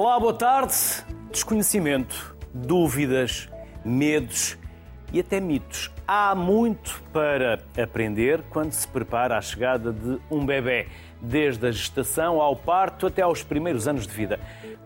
[0.00, 0.76] Olá, boa tarde.
[1.28, 3.48] Desconhecimento, dúvidas,
[3.84, 4.56] medos
[5.12, 5.90] e até mitos.
[6.06, 10.86] Há muito para aprender quando se prepara a chegada de um bebê,
[11.20, 14.38] desde a gestação ao parto até aos primeiros anos de vida.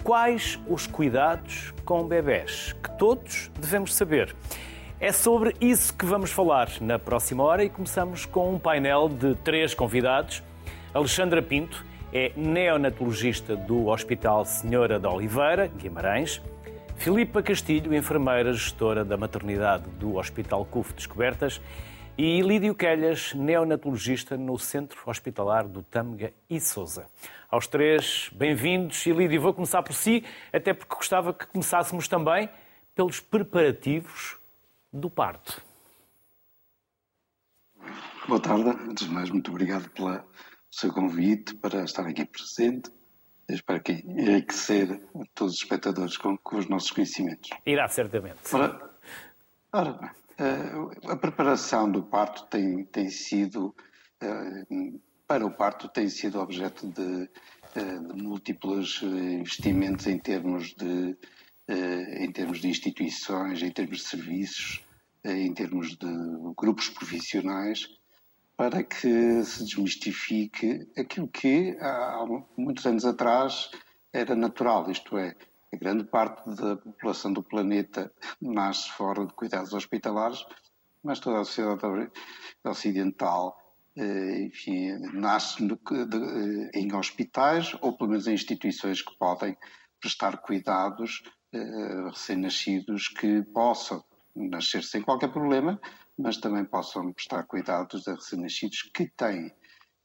[0.03, 4.35] Quais os cuidados com bebés que todos devemos saber?
[4.99, 9.35] É sobre isso que vamos falar na próxima hora e começamos com um painel de
[9.35, 10.43] três convidados.
[10.95, 16.43] Alexandra Pinto, é neonatologista do Hospital Senhora de Oliveira, Guimarães.
[16.97, 21.61] Filipa Castilho, enfermeira gestora da maternidade do Hospital CUF Descobertas.
[22.17, 27.07] E Lídio Quelhas, neonatologista no Centro Hospitalar do Tâmega e Souza.
[27.51, 29.07] Aos três, bem-vindos.
[29.07, 32.51] E Lídio, vou começar por si, até porque gostava que começássemos também
[32.95, 34.37] pelos preparativos
[34.93, 35.63] do parto.
[38.29, 38.69] Boa tarde.
[38.69, 40.25] Antes de mais, muito obrigado pela
[40.73, 42.91] seu convite para estar aqui presente.
[43.47, 45.03] Eu espero que enriquecer
[45.35, 47.51] todos os espectadores com, com os nossos conhecimentos.
[47.67, 48.39] Irá, certamente.
[48.53, 48.91] Ora,
[49.73, 53.75] ora bem, eh, a preparação do parto tem, tem sido,
[54.21, 54.65] eh,
[55.27, 57.29] para o parto, tem sido objeto de,
[57.77, 61.17] eh, de múltiplos investimentos em termos de,
[61.69, 64.85] em termos de instituições, em termos de serviços,
[65.25, 66.09] em termos de
[66.57, 67.89] grupos profissionais
[68.57, 72.25] para que se desmistifique aquilo que há
[72.57, 73.71] muitos anos atrás
[74.13, 75.35] era natural, isto é,
[75.73, 80.45] a grande parte da população do planeta nasce fora de cuidados hospitalares,
[81.03, 82.11] mas toda a sociedade
[82.65, 83.57] ocidental
[83.97, 85.63] eh, enfim, nasce
[86.75, 89.57] em hospitais ou pelo menos em instituições que podem
[90.01, 91.23] prestar cuidados
[91.53, 94.03] eh, recém-nascidos que possam
[94.35, 95.79] nascer sem qualquer problema,
[96.23, 99.53] mas também possam prestar cuidados a recém-nascidos que têm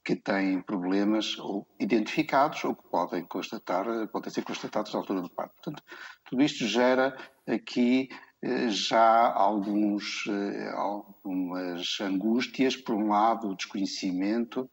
[0.04, 5.28] que têm problemas ou identificados ou que podem constatar, podem ser constatados à altura do
[5.28, 5.52] parto.
[5.56, 5.82] Portanto,
[6.24, 7.14] tudo isto gera
[7.46, 8.08] aqui
[8.42, 14.70] eh, já alguns, eh, algumas angústias, por um lado, o desconhecimento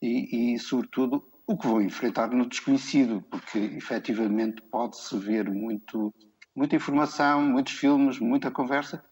[0.00, 6.14] e, e, sobretudo, o que vão enfrentar no desconhecido, porque efetivamente pode-se ver muito,
[6.56, 9.04] muita informação, muitos filmes, muita conversa,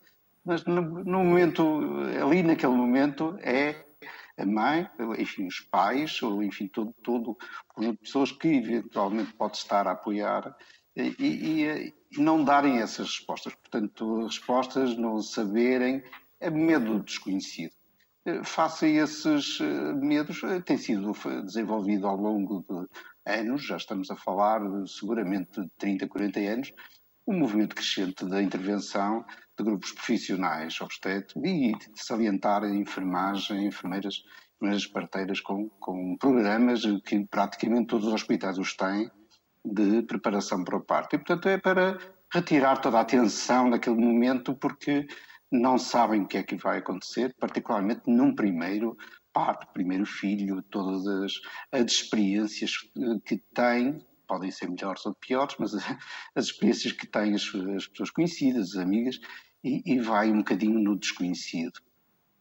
[0.46, 1.82] mas no, no, momento,
[2.22, 3.84] ali naquele momento, é
[4.38, 7.36] a mãe, enfim, os pais, ou enfim, todo, todo o
[7.66, 10.54] conjunto de pessoas que eventualmente pode estar a apoiar
[10.94, 13.54] e, e, e não darem essas respostas.
[13.54, 16.02] Portanto, respostas não saberem,
[16.38, 17.72] é medo do desconhecido.
[18.44, 21.12] Face a esses eh, medos, eh, tem sido
[21.44, 22.88] desenvolvido ao longo de
[23.24, 26.72] anos, já estamos a falar seguramente de 30, 40 anos,
[27.26, 29.24] um movimento crescente da intervenção
[29.58, 34.22] de grupos profissionais obstétricos e de salientar enfermagem, enfermeiras,
[34.56, 39.10] enfermeiras parteiras com, com programas que praticamente todos os hospitais os têm
[39.64, 41.16] de preparação para o parto.
[41.16, 41.98] E, portanto, é para
[42.32, 45.06] retirar toda a atenção naquele momento porque
[45.50, 48.96] não sabem o que é que vai acontecer, particularmente num primeiro
[49.32, 51.32] parto, primeiro filho, todas as,
[51.72, 52.72] as experiências
[53.24, 55.74] que têm podem ser melhores ou piores, mas
[56.34, 57.42] as experiências que têm as,
[57.76, 59.20] as pessoas conhecidas, as amigas,
[59.62, 61.80] e, e vai um bocadinho no desconhecido.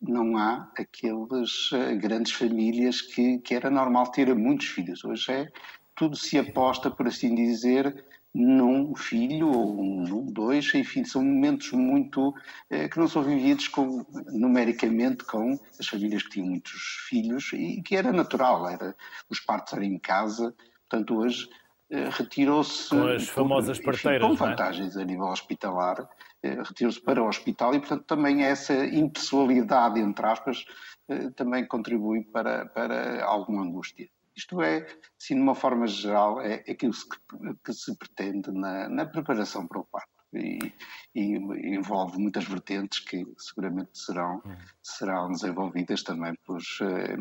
[0.01, 5.03] Não há aquelas uh, grandes famílias que, que era normal ter muitos filhos.
[5.03, 5.51] Hoje é
[5.95, 12.33] tudo se aposta, por assim dizer, num filho ou num dois, enfim, são momentos muito
[12.69, 17.81] eh, que não são vividos com, numericamente com as famílias que tinham muitos filhos e
[17.81, 18.93] que era natural, era
[19.29, 24.37] os partos eram em casa, portanto hoje eh, retirou-se com as famosas parteiras, com é?
[24.37, 25.01] vantagens é?
[25.01, 26.07] a nível hospitalar,
[26.41, 30.65] eh, retirou-se para o hospital e, portanto, também essa impessoalidade, entre aspas,
[31.09, 34.09] eh, também contribui para, para alguma angústia.
[34.35, 34.85] Isto é,
[35.19, 39.79] assim, de uma forma geral, é aquilo que, que se pretende na, na preparação para
[39.79, 40.73] o parto e,
[41.13, 44.41] e, envolve muitas vertentes que seguramente serão,
[44.81, 47.15] serão desenvolvidas também pelos, eh,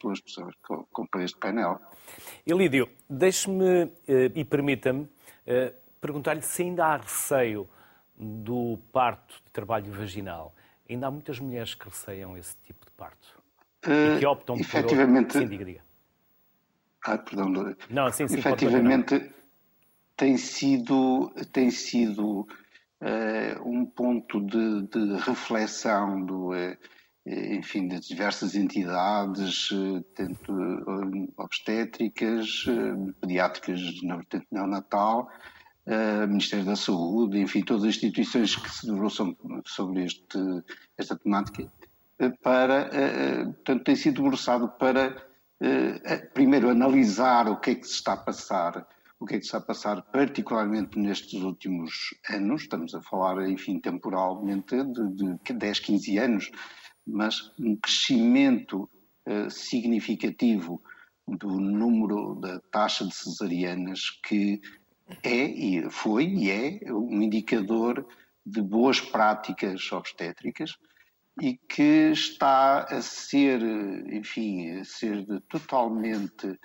[0.00, 1.80] pelas pessoas que compõem este painel.
[2.46, 5.08] Elídio, deixe-me eh, e permita-me
[5.46, 7.68] eh, perguntar-lhe se ainda há receio
[8.16, 10.54] do parto de trabalho vaginal.
[10.88, 13.42] Ainda há muitas mulheres que receiam esse tipo de parto
[13.86, 15.32] uh, e que optam efetivamente...
[15.32, 15.40] por...
[15.40, 15.80] Sim, diga, diga.
[17.06, 17.48] Ah, perdão.
[17.90, 18.38] Não, sim, sim.
[18.38, 19.30] Efetivamente,
[20.16, 26.76] tem sido, tem sido uh, um ponto de, de reflexão do, uh,
[27.26, 29.70] enfim, de diversas entidades,
[30.14, 30.52] tanto
[31.38, 32.66] obstétricas,
[33.18, 35.30] pediátricas na vertente neonatal,
[36.28, 39.34] Ministério da Saúde, enfim, todas as instituições que se debruçam
[39.66, 40.38] sobre este,
[40.98, 41.72] esta temática,
[42.42, 42.90] para,
[43.44, 45.16] portanto, tem sido debruçado para,
[46.34, 48.86] primeiro, analisar o que é que se está a passar
[49.18, 53.80] o que é que está a passar, particularmente nestes últimos anos, estamos a falar, enfim,
[53.80, 56.50] temporalmente de, de 10, 15 anos,
[57.06, 58.88] mas um crescimento
[59.26, 60.82] uh, significativo
[61.26, 64.60] do número da taxa de cesarianas que
[65.22, 68.06] é e foi e é um indicador
[68.44, 70.76] de boas práticas obstétricas
[71.40, 73.60] e que está a ser,
[74.12, 76.58] enfim, a ser totalmente,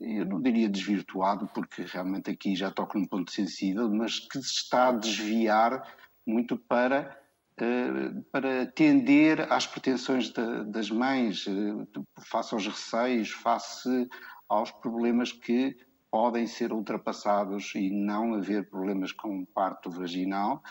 [0.00, 4.54] eu não diria desvirtuado, porque realmente aqui já toco num ponto sensível, mas que se
[4.54, 5.82] está a desviar
[6.26, 7.18] muito para,
[7.58, 10.32] eh, para atender às pretensões
[10.66, 14.08] das mães, eh, face aos receios, face
[14.48, 15.76] aos problemas que
[16.10, 20.62] podem ser ultrapassados e não haver problemas com parto vaginal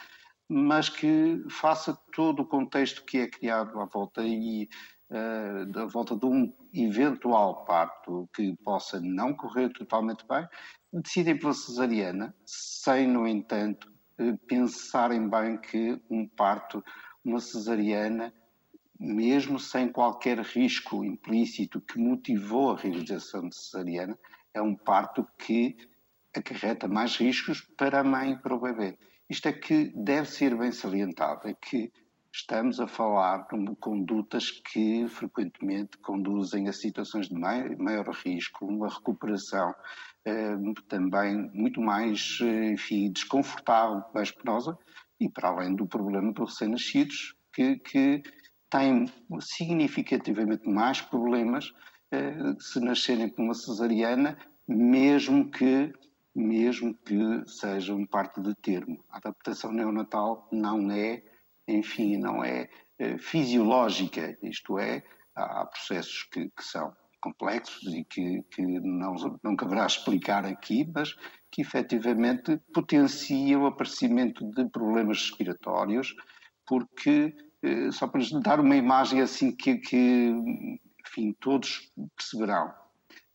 [0.53, 4.21] mas que faça todo o contexto que é criado à volta.
[4.21, 4.67] E
[5.11, 10.47] uh, à volta de um eventual parto que possa não correr totalmente bem,
[10.93, 16.83] decidem pela cesariana, sem, no entanto, uh, pensarem bem que um parto,
[17.23, 18.33] uma cesariana,
[18.99, 24.17] mesmo sem qualquer risco implícito que motivou a realização de cesariana,
[24.53, 25.75] é um parto que
[26.35, 28.97] acarreta mais riscos para a mãe e para o bebê.
[29.29, 31.91] Isto é que deve ser bem salientado, é que
[32.33, 39.73] estamos a falar de condutas que frequentemente conduzem a situações de maior, risco, uma recuperação
[40.25, 40.55] eh,
[40.87, 44.77] também muito mais, eh, enfim, desconfortável, mais penosa,
[45.19, 48.23] e para além do problema dos recém-nascidos, que, que
[48.69, 49.05] têm
[49.39, 51.73] significativamente mais problemas
[52.11, 54.37] eh, se nascerem com uma cesariana,
[54.67, 55.93] mesmo que
[56.33, 59.03] mesmo que seja um parto de termo.
[59.09, 61.21] A adaptação neonatal não é,
[61.67, 62.69] enfim, não é,
[62.99, 65.03] é fisiológica, isto é,
[65.35, 69.13] há processos que, que são complexos e que, que não,
[69.43, 71.15] não caberá explicar aqui, mas
[71.51, 76.15] que efetivamente potenciam o aparecimento de problemas respiratórios,
[76.65, 80.33] porque, eh, só para dar uma imagem assim que, que
[81.05, 82.73] enfim, todos perceberão,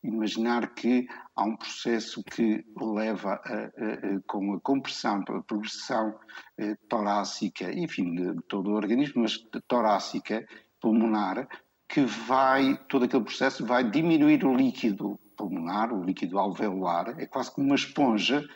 [0.03, 6.17] imaginar que há um processo que leva a, a, a, com a compressão, a progressão
[6.57, 10.47] eh, torácica, enfim, de, todo o organismo, mas torácica,
[10.79, 11.47] pulmonar,
[11.89, 17.51] que vai, todo aquele processo vai diminuir o líquido pulmonar, o líquido alveolar, é quase
[17.51, 18.47] como uma esponja.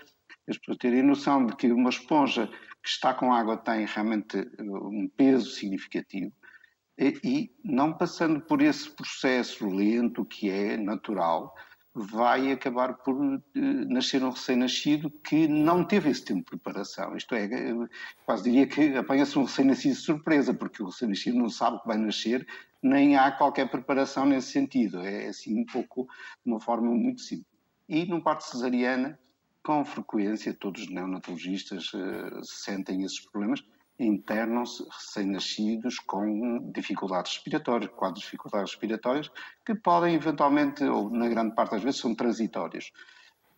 [0.48, 4.64] As pessoas terem noção de que uma esponja que está com água tem realmente eh,
[4.64, 6.32] um peso significativo
[6.98, 11.56] e, não passando por esse processo lento que é natural,
[11.94, 17.16] vai acabar por uh, nascer um recém-nascido que não teve esse tempo de preparação.
[17.18, 17.50] Isto é,
[18.26, 21.98] quase diria que apanha-se um recém-nascido de surpresa, porque o recém-nascido não sabe que vai
[21.98, 22.48] nascer,
[22.82, 25.02] nem há qualquer preparação nesse sentido.
[25.02, 26.08] É assim um pouco,
[26.46, 27.48] de uma forma muito simples.
[27.90, 29.20] E num parto cesariana,
[29.62, 33.64] com frequência, todos os neonatologistas uh, sentem esses problemas,
[34.00, 39.32] internam-se recém-nascidos com dificuldades respiratórias, quadros de dificuldades respiratórias,
[39.66, 42.92] que podem eventualmente, ou na grande parte das vezes, são transitórios.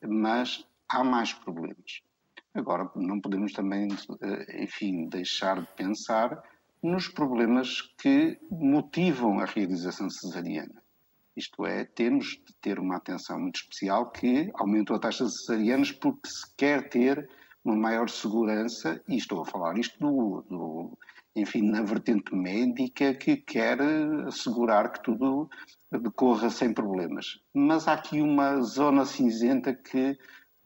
[0.02, 2.02] Mas há mais problemas.
[2.54, 3.88] Agora, não podemos também,
[4.22, 6.44] eh, enfim, deixar de pensar
[6.84, 10.84] nos problemas que motivam a realização cesariana.
[11.36, 15.92] Isto é, temos de ter uma atenção muito especial que aumentou a taxa de cesarianas
[15.92, 17.28] porque se quer ter
[17.64, 20.98] uma maior segurança, e estou a falar isto do, do,
[21.36, 23.80] enfim, na vertente médica que quer
[24.28, 25.50] assegurar que tudo
[25.92, 27.40] decorra sem problemas.
[27.54, 30.18] Mas há aqui uma zona cinzenta que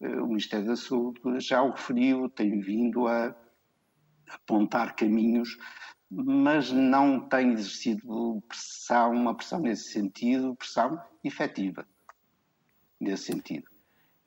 [0.01, 3.35] uh, o Ministério da Saúde já o referiu, tem vindo a
[4.29, 5.57] apontar caminhos,
[6.09, 11.85] mas não tem exercido pressão, uma pressão nesse sentido, pressão efetiva
[12.99, 13.76] nesse sentido.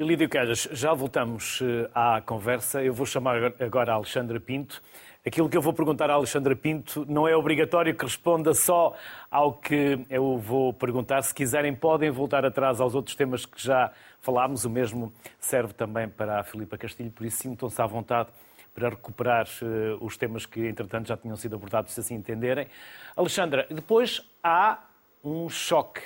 [0.00, 2.82] Lídio Quedas, já voltamos eh, à conversa.
[2.82, 4.82] Eu vou chamar agora a Alexandra Pinto.
[5.26, 8.96] Aquilo que eu vou perguntar à Alexandra Pinto não é obrigatório que responda só
[9.30, 11.20] ao que eu vou perguntar.
[11.20, 13.92] Se quiserem, podem voltar atrás aos outros temas que já
[14.22, 14.64] falámos.
[14.64, 18.30] O mesmo serve também para a Filipa Castilho, por isso sintam-se à vontade
[18.74, 22.68] para recuperar uh, os temas que, entretanto, já tinham sido abordados, se assim entenderem.
[23.14, 24.78] Alexandra, depois há
[25.22, 26.00] um choque.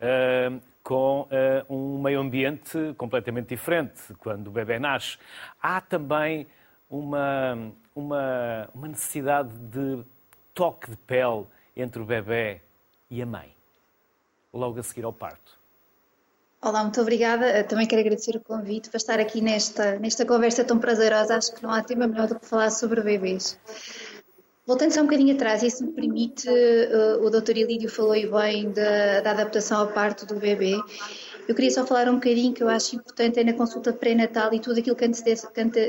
[0.00, 5.18] Uh, com uh, um meio ambiente completamente diferente quando o bebê nasce.
[5.60, 6.46] Há também
[6.88, 10.04] uma, uma, uma necessidade de
[10.54, 11.44] toque de pele
[11.76, 12.60] entre o bebê
[13.10, 13.52] e a mãe,
[14.54, 15.58] logo a seguir ao parto.
[16.62, 17.64] Olá, muito obrigada.
[17.64, 21.36] Também quero agradecer o convite para estar aqui nesta, nesta conversa tão prazerosa.
[21.36, 23.58] Acho que não há tema melhor do que falar sobre bebês.
[24.66, 27.56] Voltando só um bocadinho atrás, se me permite, uh, o Dr.
[27.56, 30.74] Ilídio falou bem da, da, adaptação ao parto do bebê
[31.46, 34.58] Eu queria só falar um bocadinho que eu acho importante é na consulta pré-natal e
[34.58, 35.42] tudo aquilo que antecede,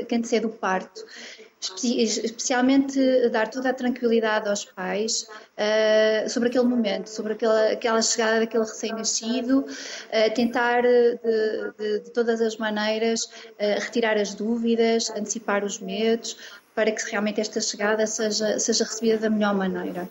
[0.06, 1.04] que antecede o parto
[1.60, 5.22] especialmente dar toda a tranquilidade aos pais
[5.56, 11.18] uh, sobre aquele momento, sobre aquela, aquela chegada daquele recém-nascido, uh, tentar de,
[11.76, 16.36] de, de, todas as maneiras uh, retirar as dúvidas, antecipar os medos,
[16.78, 20.08] para que realmente esta chegada seja, seja recebida da melhor maneira.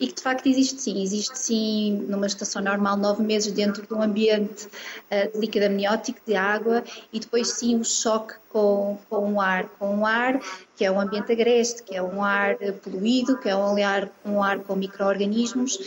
[0.00, 3.92] E que de facto existe sim, existe sim numa estação normal nove meses dentro de
[3.92, 6.82] um ambiente uh, de líquido amniótico, de água
[7.12, 10.40] e depois sim o choque com, com o ar, com o ar
[10.74, 14.42] que é um ambiente agreste, que é um ar poluído, que é um ar, um
[14.42, 15.78] ar com micro-organismos.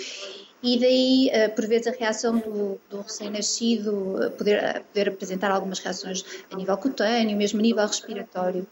[0.62, 6.24] E daí, uh, por vezes, a reação do, do recém-nascido poder, poder apresentar algumas reações
[6.52, 8.68] a nível cutâneo, mesmo a nível respiratório.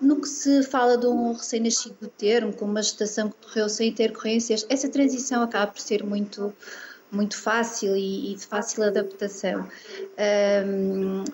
[0.00, 3.88] No que se fala de um recém-nascido do termo, com uma gestação que correu sem
[3.88, 6.54] intercorrências, essa transição acaba por ser muito,
[7.10, 9.66] muito fácil e, de fácil adaptação.
[10.64, 11.24] Um,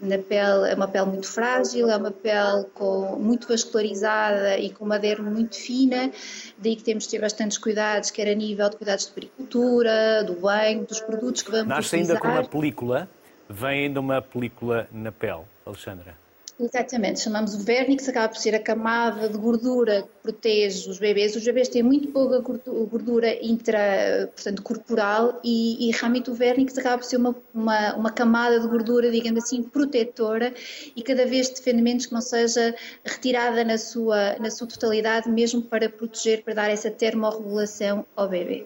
[0.00, 4.86] na pele, é uma pele muito frágil, é uma pele com, muito vascularizada e com
[4.86, 6.10] uma derme muito fina,
[6.56, 10.32] daí que temos de ter bastantes cuidados, quer a nível de cuidados de pericultura, do
[10.34, 12.16] banho, dos produtos que vamos Nasce utilizar.
[12.16, 13.08] ainda com uma película,
[13.50, 16.23] vem ainda uma película na pele, Alexandra.
[16.58, 21.34] Exatamente, chamamos o vernix, acaba por ser a camada de gordura que protege os bebês.
[21.34, 26.98] Os bebês têm muito pouca gordura intra, portanto, corporal e, e realmente o vernix acaba
[26.98, 30.54] por ser uma, uma, uma, camada de gordura, digamos assim, protetora
[30.94, 32.72] e cada vez defende menos que não seja
[33.04, 38.64] retirada na sua, na sua totalidade, mesmo para proteger, para dar essa termorregulação ao bebê.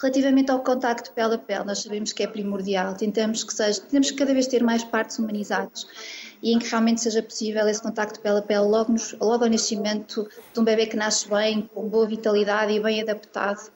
[0.00, 4.14] Relativamente ao contacto pele a pele, nós sabemos que é primordial, tentamos que seja, que
[4.14, 5.86] cada vez ter mais partes humanizados
[6.42, 9.50] e em que realmente seja possível esse contacto pele a pele logo, nos, logo ao
[9.50, 13.70] nascimento de um bebê que nasce bem, com boa vitalidade e bem adaptado.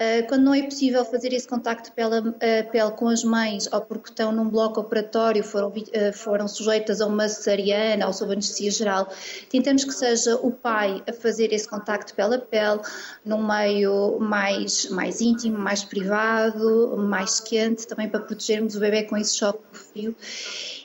[0.00, 3.80] Ah, quando não é possível fazer esse contacto pele a pele com as mães, ou
[3.80, 8.70] porque estão num bloco operatório, foram, ah, foram sujeitas a uma cesariana ou sob anestesia
[8.70, 9.08] geral,
[9.50, 12.80] tentamos que seja o pai a fazer esse contacto pele a pele,
[13.24, 19.16] num meio mais, mais íntimo, mais privado, mais quente, também para protegermos o bebê com
[19.16, 20.16] esse choque do fio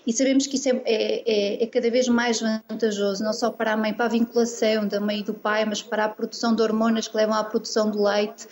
[0.05, 3.73] e sabemos que isso é, é, é, é, cada vez mais vantajoso, não só para
[3.73, 6.61] a mãe, para a vinculação da mãe e do pai, mas para a produção de
[6.61, 8.45] hormonas que levam à produção do leite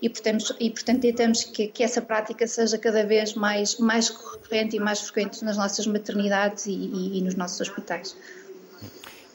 [0.00, 4.76] e, portanto, e, portanto tentamos que, que essa prática seja cada vez mais, mais recorrente
[4.76, 8.16] e mais frequente nas nossas maternidades e, e, e nos nossos hospitais.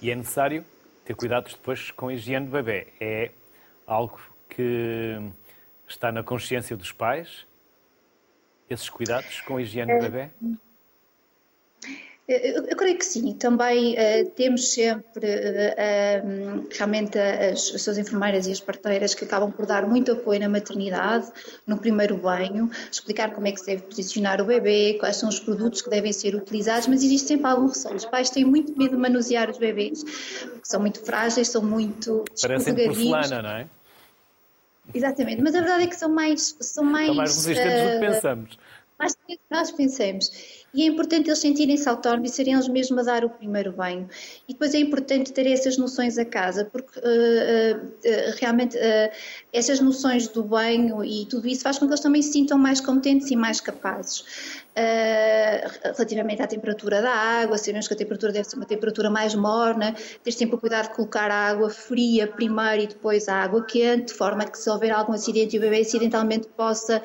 [0.01, 0.65] E é necessário
[1.06, 2.88] ter cuidados depois com a higiene do bebê.
[3.00, 3.32] É
[3.86, 5.20] algo que
[5.88, 7.46] está na consciência dos pais,
[8.70, 10.30] esses cuidados com a higiene do bebê?
[12.32, 13.34] Eu, eu, creio que sim.
[13.34, 19.52] Também uh, temos sempre uh, realmente as, as suas enfermeiras e as parteiras que acabam
[19.52, 21.30] por dar muito apoio na maternidade,
[21.68, 25.40] no primeiro banho, explicar como é que se deve posicionar o bebê, quais são os
[25.40, 27.96] produtos que devem ser utilizados, mas existe sempre algum receio.
[27.96, 32.24] Os pais têm muito medo de manusear os bebês, porque são muito frágeis, são muito
[32.42, 33.68] Parecem porcelana, não é?
[34.94, 36.56] Exatamente, mas a verdade é que são mais...
[36.60, 38.58] São mais, são mais resistentes do que pensamos.
[39.01, 40.29] Mais do que nós pensamos.
[40.74, 44.08] E é importante eles sentirem-se autónomos e serem eles mesmos a dar o primeiro banho.
[44.48, 49.12] E depois é importante ter essas noções a casa, porque uh, uh, realmente uh,
[49.51, 52.79] essas noções do banho e tudo isso faz com que eles também se sintam mais
[52.79, 54.24] competentes e mais capazes.
[55.84, 59.96] relativamente à temperatura da água, sabemos que a temperatura deve ser uma temperatura mais morna,
[60.24, 64.05] ter sempre o cuidado de colocar a água fria primeiro e depois a água quente,
[64.05, 67.01] de forma que se houver algum acidente e o bebê acidentalmente possa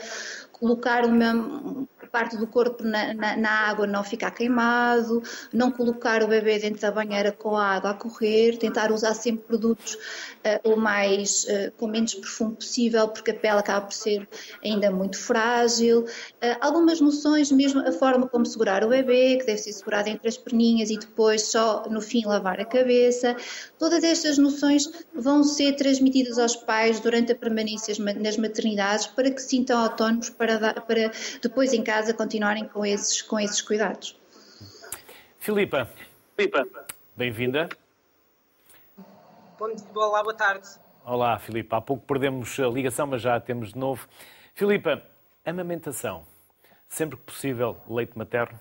[0.58, 1.86] colocar uma,
[2.16, 6.80] parte do corpo na, na, na, água não ficar queimado, não colocar o bebê dentro
[6.80, 11.70] da banheira com a água a correr, tentar usar sempre produtos uh, o mais uh,
[11.76, 14.26] com menos perfume possível, porque a pele acaba por ser
[14.64, 16.04] ainda muito frágil.
[16.04, 20.26] Uh, algumas noções, mesmo a forma como segurar o bebê, que deve ser segurado entre
[20.26, 23.36] as perninhas e depois só no fim lavar a cabeça.
[23.78, 29.42] Todas estas noções vão ser transmitidas aos pais durante a permanência nas maternidades para que
[29.42, 34.18] se sintam autónomos para, para depois em casa continuarem com esses, com esses cuidados.
[35.38, 35.88] Filipa,
[36.36, 36.66] Filipa.
[37.16, 37.68] bem-vinda.
[39.58, 40.68] Bom dia, olá, boa tarde.
[41.04, 41.76] Olá, Filipa.
[41.76, 44.08] Há pouco perdemos a ligação, mas já a temos de novo.
[44.54, 45.02] Filipa,
[45.44, 46.26] amamentação.
[46.88, 48.58] Sempre que possível, leite materno?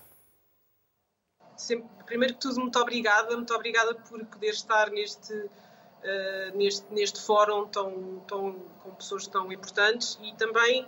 [1.58, 3.36] Sempre, primeiro que tudo, muito obrigada.
[3.36, 9.52] Muito obrigada por poder estar neste, uh, neste, neste fórum tão, tão, com pessoas tão
[9.52, 10.88] importantes e também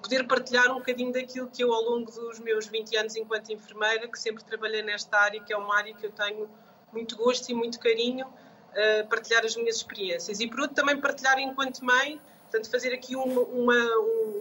[0.00, 4.08] poder partilhar um bocadinho daquilo que eu, ao longo dos meus 20 anos enquanto enfermeira,
[4.08, 6.48] que sempre trabalhei nesta área, que é uma área que eu tenho
[6.92, 10.40] muito gosto e muito carinho, uh, partilhar as minhas experiências.
[10.40, 13.96] E por outro, também partilhar enquanto mãe, portanto, fazer aqui uma, uma,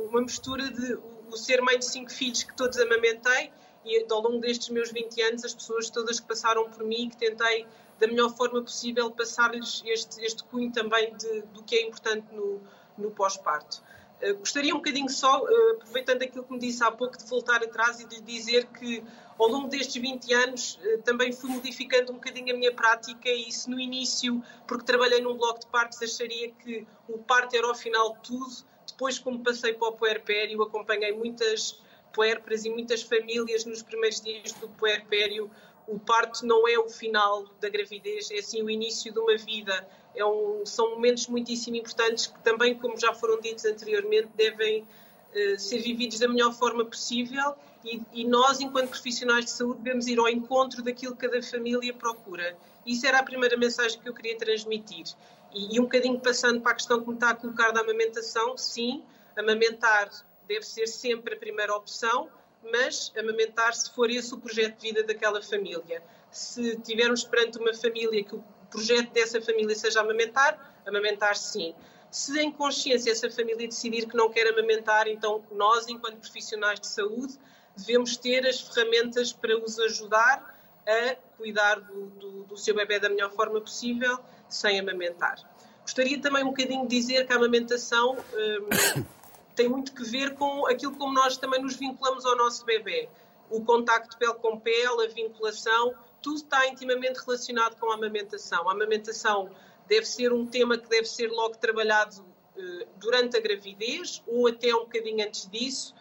[0.09, 0.99] uma mistura de
[1.31, 3.51] o ser mãe de cinco filhos que todos amamentei
[3.85, 7.17] e ao longo destes meus 20 anos as pessoas todas que passaram por mim que
[7.17, 7.65] tentei
[7.99, 12.61] da melhor forma possível passar-lhes este, este cunho também de, do que é importante no,
[12.97, 13.81] no pós-parto.
[14.21, 17.63] Uh, gostaria um bocadinho só, uh, aproveitando aquilo que me disse há pouco, de voltar
[17.63, 19.03] atrás e de lhe dizer que
[19.37, 23.49] ao longo destes 20 anos uh, também fui modificando um bocadinho a minha prática e
[23.49, 27.75] isso no início, porque trabalhei num bloco de partos, acharia que o parto era ao
[27.75, 28.71] final de tudo.
[28.87, 31.81] Depois, como passei para o puerpério, acompanhei muitas
[32.13, 35.49] puérperas e muitas famílias nos primeiros dias do puerpério.
[35.87, 39.87] O parto não é o final da gravidez, é sim o início de uma vida.
[40.15, 45.59] É um, são momentos muitíssimo importantes que também, como já foram ditos anteriormente, devem uh,
[45.59, 50.19] ser vividos da melhor forma possível e, e, nós, enquanto profissionais de saúde, devemos ir
[50.19, 52.55] ao encontro daquilo que cada família procura.
[52.85, 55.05] Isso era a primeira mensagem que eu queria transmitir.
[55.53, 58.55] E, e um bocadinho passando para a questão que me está a colocar da amamentação,
[58.57, 59.03] sim,
[59.35, 60.09] amamentar
[60.47, 62.29] deve ser sempre a primeira opção,
[62.71, 66.03] mas amamentar se for esse o projeto de vida daquela família.
[66.29, 71.75] Se tivermos perante uma família que o projeto dessa família seja amamentar, amamentar sim.
[72.09, 76.87] Se em consciência essa família decidir que não quer amamentar, então nós, enquanto profissionais de
[76.87, 77.37] saúde,
[77.75, 83.09] devemos ter as ferramentas para os ajudar a cuidar do, do, do seu bebê da
[83.09, 85.37] melhor forma possível, sem amamentar.
[85.83, 89.03] Gostaria também um bocadinho de dizer que a amamentação hum,
[89.55, 93.09] tem muito que ver com aquilo como nós também nos vinculamos ao nosso bebê.
[93.49, 98.67] O contacto pele com pele, a vinculação, tudo está intimamente relacionado com a amamentação.
[98.69, 99.49] A amamentação
[99.87, 104.73] deve ser um tema que deve ser logo trabalhado uh, durante a gravidez ou até
[104.75, 105.93] um bocadinho antes disso.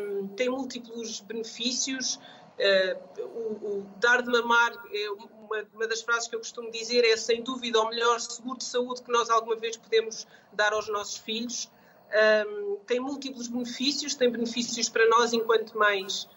[0.00, 2.16] Um, tem múltiplos benefícios.
[2.16, 7.04] Uh, o, o, dar de mamar é uma, uma, das frases que eu costumo dizer
[7.04, 10.88] é sem dúvida o melhor seguro de saúde que nós alguma vez podemos dar aos
[10.88, 11.70] nossos filhos
[12.06, 16.28] um, tem múltiplos benefícios, tem benefícios para nós enquanto mães,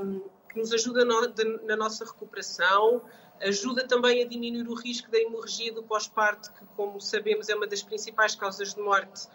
[0.00, 0.22] um,
[0.56, 3.02] que nos ajuda no, de, na nossa recuperação,
[3.42, 7.66] ajuda também a diminuir o risco da hemorragia do pós-parto, que, como sabemos, é uma
[7.66, 9.28] das principais causas de morte.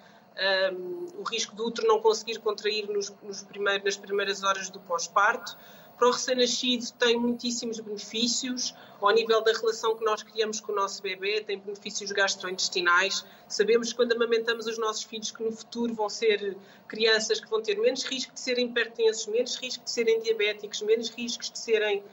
[0.73, 4.79] Um, o risco do útero não conseguir contrair nos, nos primeiros, nas primeiras horas do
[4.79, 5.55] pós-parto
[6.01, 10.75] para o recém-nascido tem muitíssimos benefícios ao nível da relação que nós criamos com o
[10.75, 13.23] nosso bebê, tem benefícios gastrointestinais.
[13.47, 17.61] Sabemos que quando amamentamos os nossos filhos que no futuro vão ser crianças que vão
[17.61, 22.03] ter menos risco de serem hipertensos, menos risco de serem diabéticos, menos riscos de serem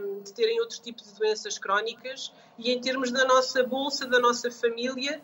[0.00, 4.18] um, de terem outro tipo de doenças crónicas e em termos da nossa bolsa, da
[4.18, 5.20] nossa família,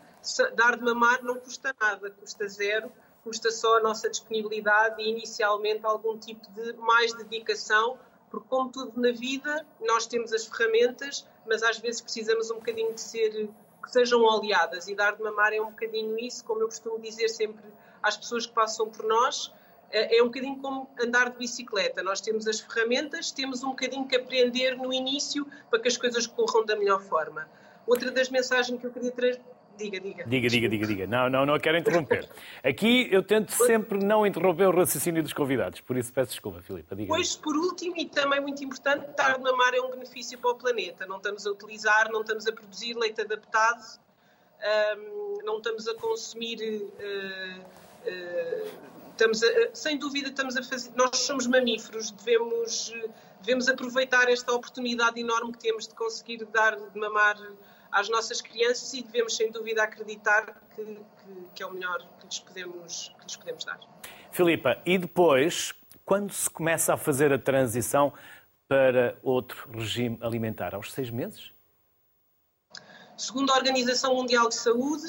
[0.55, 2.93] dar de mamar não custa nada, custa zero
[3.25, 7.99] custa só a nossa disponibilidade e inicialmente algum tipo de mais dedicação,
[8.31, 12.93] porque como tudo na vida, nós temos as ferramentas, mas às vezes precisamos um bocadinho
[12.93, 13.49] de ser
[13.83, 17.29] que sejam oleadas e dar de mamar é um bocadinho isso, como eu costumo dizer
[17.29, 17.65] sempre
[18.03, 19.53] às pessoas que passam por nós,
[19.91, 22.03] é, é um bocadinho como andar de bicicleta.
[22.03, 26.27] Nós temos as ferramentas, temos um bocadinho que aprender no início para que as coisas
[26.27, 27.49] corram da melhor forma.
[27.87, 29.13] Outra das mensagens que eu queria
[29.79, 30.25] Diga, diga.
[30.27, 31.07] Diga, diga, diga, diga.
[31.07, 32.29] Não, não, não quero interromper.
[32.65, 36.95] Aqui eu tento sempre não interromper o raciocínio dos convidados, por isso peço desculpa, Filipe.
[36.97, 37.09] Diga.
[37.09, 40.55] Pois, por último, e também muito importante, estar na mar é um benefício para o
[40.57, 41.07] planeta.
[41.07, 44.01] Não estamos a utilizar, não estamos a produzir leite adaptado,
[44.99, 46.59] um, não estamos a consumir.
[46.61, 48.69] Uh, uh,
[49.11, 50.91] estamos a, sem dúvida, estamos a fazer.
[50.97, 52.93] Nós somos mamíferos, devemos,
[53.41, 57.37] devemos aproveitar esta oportunidade enorme que temos de conseguir dar de mamar
[57.91, 62.27] às nossas crianças e devemos, sem dúvida, acreditar que, que, que é o melhor que
[62.27, 63.81] lhes, podemos, que lhes podemos dar.
[64.31, 65.75] Filipa, e depois,
[66.05, 68.13] quando se começa a fazer a transição
[68.69, 70.75] para outro regime alimentar?
[70.75, 71.53] Aos seis meses?
[73.17, 75.09] Segundo a Organização Mundial de Saúde,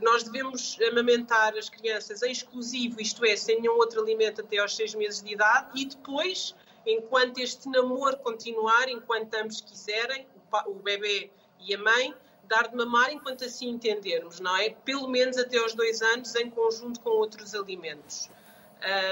[0.00, 4.76] nós devemos amamentar as crianças em exclusivo, isto é, sem nenhum outro alimento até aos
[4.76, 6.54] seis meses de idade e depois,
[6.86, 10.26] enquanto este namoro continuar, enquanto ambos quiserem,
[10.66, 11.30] o bebê
[11.66, 12.14] e a mãe
[12.46, 14.70] dar de mamar enquanto assim entendermos, não é?
[14.70, 18.30] Pelo menos até aos dois anos, em conjunto com outros alimentos.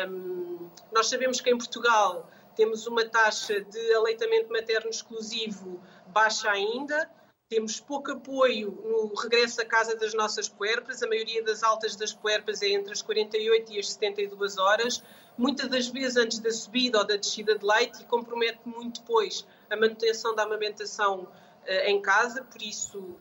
[0.09, 7.11] Um, nós sabemos que em Portugal temos uma taxa de aleitamento materno exclusivo baixa ainda,
[7.49, 12.13] temos pouco apoio no regresso à casa das nossas puerpas, a maioria das altas das
[12.13, 15.03] puerpas é entre as 48 e as 72 horas,
[15.37, 19.47] muitas das vezes antes da subida ou da descida de leite e compromete muito depois
[19.71, 21.29] a manutenção da amamentação
[21.67, 23.17] em casa, por isso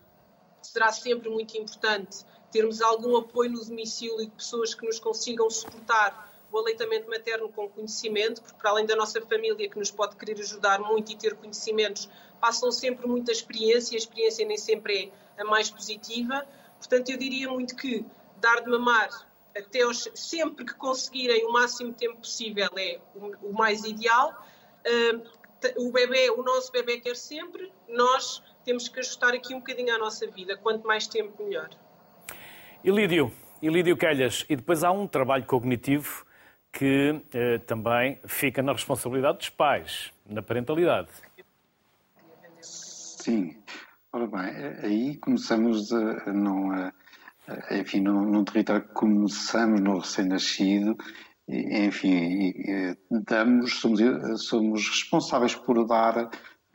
[0.62, 6.30] será sempre muito importante termos algum apoio no domicílio de pessoas que nos consigam suportar
[6.52, 10.40] o aleitamento materno com conhecimento, porque para além da nossa família que nos pode querer
[10.42, 12.10] ajudar muito e ter conhecimentos,
[12.42, 16.46] passam sempre muita experiência e a experiência nem sempre é a mais positiva.
[16.78, 18.06] Portanto, eu diria muito que
[18.38, 19.10] dar de mamar
[19.56, 24.46] até os, sempre que conseguirem o máximo tempo possível é o, o mais ideal.
[24.86, 25.22] Uh,
[25.78, 29.98] o bebê, o nosso bebê quer sempre, nós temos que ajustar aqui um bocadinho à
[29.98, 30.58] nossa vida.
[30.58, 31.70] Quanto mais tempo, melhor.
[32.84, 36.26] Ilídio, Ilídio Calhas, e depois há um trabalho cognitivo
[36.72, 41.10] que eh, também fica na responsabilidade dos pais, na parentalidade.
[42.62, 43.62] Sim.
[44.14, 46.92] Ora bem, aí começamos a, não a,
[47.72, 50.98] enfim, num, num território que começamos no recém-nascido,
[51.48, 52.54] enfim,
[53.10, 54.00] damos, somos,
[54.46, 56.30] somos responsáveis por dar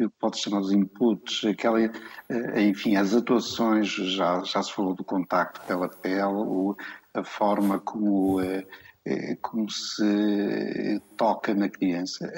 [0.04, 4.94] o que pode chamar os inputs, aquela, eh, enfim, as atuações, já, já se falou
[4.94, 6.76] do contacto pela pele,
[7.14, 8.66] a forma como, eh,
[9.06, 12.30] eh, como se toca na criança,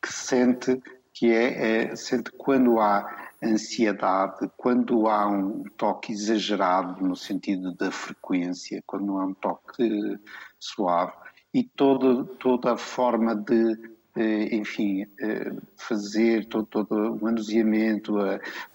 [0.00, 0.80] que sente
[1.12, 7.90] que é, é sente quando há ansiedade, quando há um toque exagerado no sentido da
[7.90, 10.18] frequência, quando há um toque
[10.58, 11.12] suave
[11.52, 13.76] e toda, toda a forma de
[14.16, 18.14] eh, enfim, eh, fazer todo, todo o manuseamento,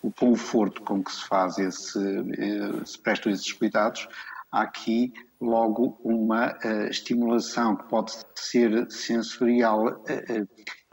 [0.01, 4.07] o conforto com que se faz esse, eh, se prestam esses cuidados,
[4.49, 5.11] há aqui
[5.41, 6.57] logo uma
[6.89, 10.01] estimulação que pode ser sensorial,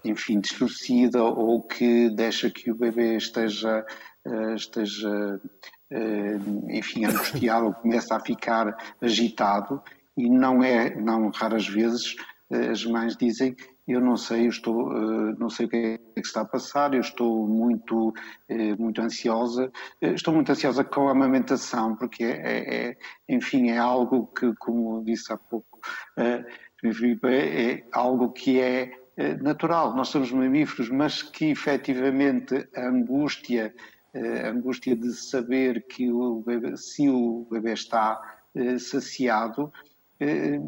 [0.05, 3.87] enfim, distorcida ou que deixa que o bebê esteja,
[4.57, 5.41] esteja
[6.69, 9.81] enfim, angustiado ou começa a ficar agitado
[10.17, 12.17] e não é, não raras vezes,
[12.71, 16.27] as mães dizem eu não sei, eu estou, eh, não sei o que é que
[16.27, 18.13] está a passar, eu estou muito,
[18.49, 22.97] eh, muito ansiosa, eh, estou muito ansiosa com a amamentação, porque é, é
[23.29, 25.81] enfim, é algo que, como disse há pouco,
[26.17, 26.45] é,
[27.73, 28.93] é algo que é
[29.41, 29.95] natural.
[29.95, 33.75] Nós somos mamíferos, mas que efetivamente a angústia,
[34.15, 38.21] a angústia de saber que o bebê, se o bebê está
[38.79, 39.73] saciado,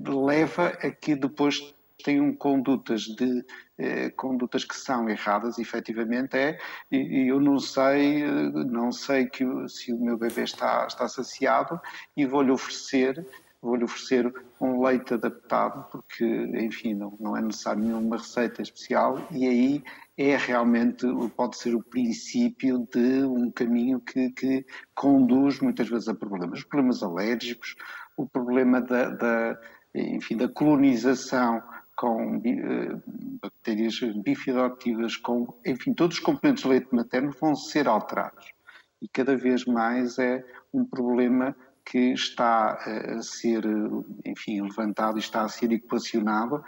[0.07, 3.45] leva a que depois tenham condutas de
[3.79, 6.59] eh, condutas que são erradas, efetivamente é,
[6.93, 11.81] e, eu não sei, eh, não sei que se o meu bebê está, está saciado
[12.17, 13.27] e vou-lhe oferecer
[13.65, 19.49] vou-lhe oferecer um leite adaptado, porque, enfim, não, não é necessário nenhuma receita especial, e
[19.49, 19.85] aí
[20.19, 26.15] é realmente, pode ser o princípio de um caminho que, que conduz muitas vezes a
[26.15, 26.63] problemas.
[26.63, 27.75] Problemas alérgicos,
[28.17, 29.61] o problema da, da
[29.95, 31.63] enfim, da colonização
[31.97, 33.03] com uh,
[33.41, 38.53] bactérias bifidoactivas, com, enfim, todos os componentes do leite materno vão ser alterados.
[39.01, 43.63] E cada vez mais é um problema que está a ser,
[44.25, 46.65] enfim, levantado e está a ser equacionado,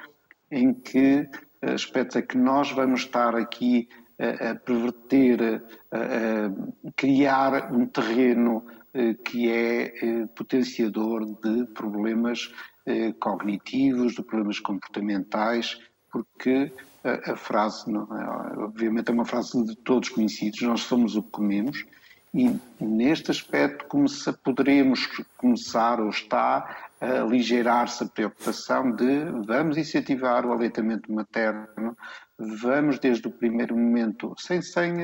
[0.51, 1.29] em que
[1.63, 8.65] aspectos é que nós vamos estar aqui a, a perverter, a, a, criar um terreno
[8.67, 8.86] eh,
[9.25, 12.53] que é eh, potenciador de problemas
[12.87, 15.79] eh, cognitivos, de problemas comportamentais,
[16.11, 16.73] porque
[17.05, 21.85] a, frase, é, obviamente, é uma frase de todos conhecidos: nós somos o que comemos,
[22.35, 25.07] e neste aspecto começa, poderemos
[25.37, 31.97] começar ou está a aligerar-se a preocupação de vamos incentivar o aleitamento materno,
[32.39, 34.95] vamos desde o primeiro momento, sem, sem,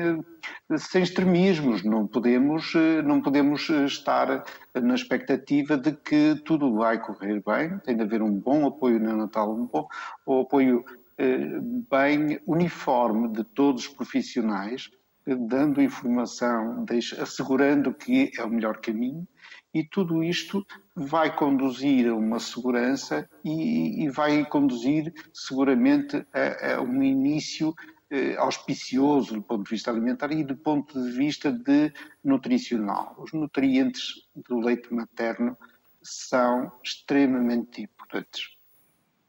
[0.77, 4.43] sem extremismos, não podemos, não podemos estar
[4.75, 9.53] na expectativa de que tudo vai correr bem, tem de haver um bom apoio neonatal,
[9.53, 9.87] um bom
[10.27, 10.85] um apoio
[11.17, 14.89] eh, bem uniforme de todos os profissionais,
[15.25, 16.85] dando informação,
[17.19, 19.27] assegurando que é o melhor caminho,
[19.73, 20.65] e tudo isto
[20.95, 27.73] vai conduzir a uma segurança e, e vai conduzir seguramente a, a um início
[28.09, 31.91] eh, auspicioso do ponto de vista alimentar e do ponto de vista de
[32.23, 33.15] nutricional.
[33.17, 35.57] Os nutrientes do leite materno
[36.01, 38.55] são extremamente importantes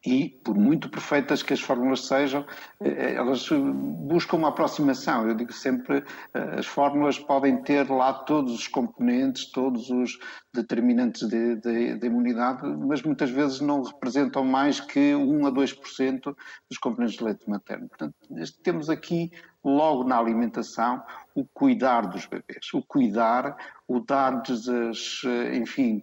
[0.05, 2.45] e, por muito perfeitas que as fórmulas sejam,
[2.81, 5.27] eh, elas buscam uma aproximação.
[5.27, 10.19] Eu digo sempre, eh, as fórmulas podem ter lá todos os componentes, todos os
[10.53, 16.37] determinantes de, de, de imunidade, mas muitas vezes não representam mais que 1 a 2%
[16.69, 17.89] dos componentes de leite materno.
[17.89, 18.15] Portanto,
[18.63, 19.33] temos aqui,
[19.65, 21.03] logo na alimentação,
[21.35, 23.57] o cuidar dos bebês, o cuidar,
[23.89, 26.03] o dar-lhes, eh, enfim,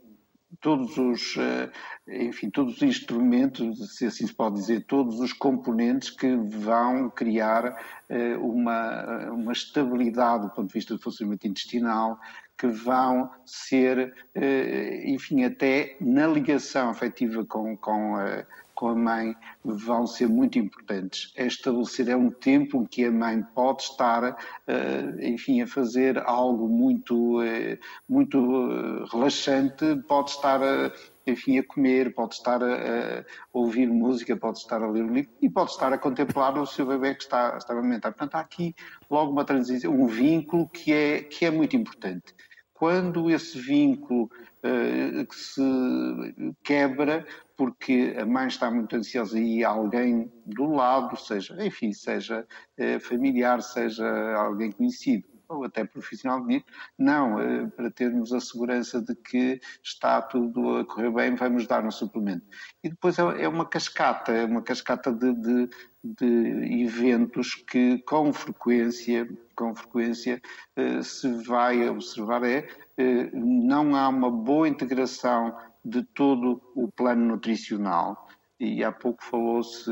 [0.59, 1.69] todos os, eh,
[2.07, 7.77] enfim, todos os instrumentos, se assim se pode dizer, todos os componentes que vão criar
[8.09, 12.19] eh, uma, uma estabilidade do ponto de vista do funcionamento intestinal,
[12.57, 18.17] que vão ser, eh, enfim, até na ligação afetiva com, com
[18.81, 21.31] com a mãe vão ser muito importantes.
[21.35, 26.17] É estabelecer é um tempo em que a mãe pode estar, eh, enfim, a fazer
[26.17, 27.77] algo muito, eh,
[28.09, 30.59] muito eh, relaxante, pode estar
[31.27, 35.29] enfim, a comer, pode estar a, a, ouvir música, pode estar a ler um livro
[35.39, 38.11] e pode estar a contemplar o seu bebê que está, está a alimentar.
[38.11, 38.75] Portanto, há aqui
[39.11, 42.33] logo uma transição, um vínculo que é, que é muito importante.
[42.73, 45.61] Quando esse vínculo uh, que se
[46.63, 47.23] quebra,
[47.61, 52.43] porque a mãe está muito ansiosa e alguém do lado, seja, enfim, seja
[52.79, 56.43] uh, familiar, seja alguém conhecido, ou até profissional
[56.97, 61.85] não, eh, para termos a segurança de que está tudo a correr bem, vamos dar
[61.85, 62.45] um suplemento.
[62.83, 65.69] E depois é, é uma cascata, é uma cascata de, de,
[66.03, 70.41] de eventos que com frequência, com frequência
[70.75, 77.25] eh, se vai observar é eh, não há uma boa integração de todo o plano
[77.25, 78.27] nutricional
[78.59, 79.89] e há pouco falou-se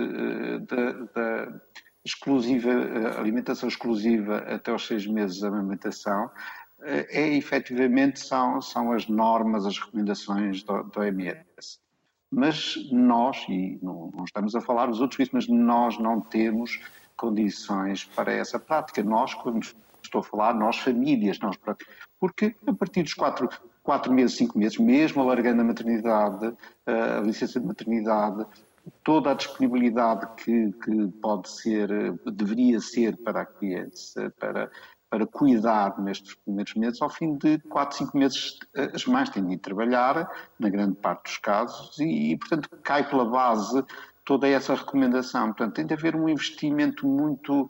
[0.68, 1.62] da, da
[2.06, 6.30] exclusiva, eh, alimentação exclusiva até aos seis meses de amamentação,
[6.82, 11.80] eh, é efetivamente são, são as normas, as recomendações do, do OMS.
[12.32, 16.80] Mas nós, e não, não estamos a falar dos outros mas nós não temos
[17.18, 19.04] condições para essa prática.
[19.04, 19.66] Nós, quando
[20.02, 21.58] estou a falar, nós famílias, nós
[22.20, 23.50] porque a partir dos quatro,
[23.90, 26.54] quatro meses, cinco meses, mesmo alargando a maternidade,
[26.86, 28.46] eh, a licença de maternidade,
[29.04, 31.90] toda a disponibilidade que, que pode ser,
[32.32, 34.70] deveria ser para a criança, para,
[35.10, 38.60] para cuidar nestes primeiros meses, ao fim de 4, 5 meses
[38.94, 43.26] as mães têm de trabalhar, na grande parte dos casos, e, e, portanto cai pela
[43.26, 43.84] base
[44.24, 45.48] toda essa recomendação.
[45.48, 47.68] Portanto, tem de haver um investimento muito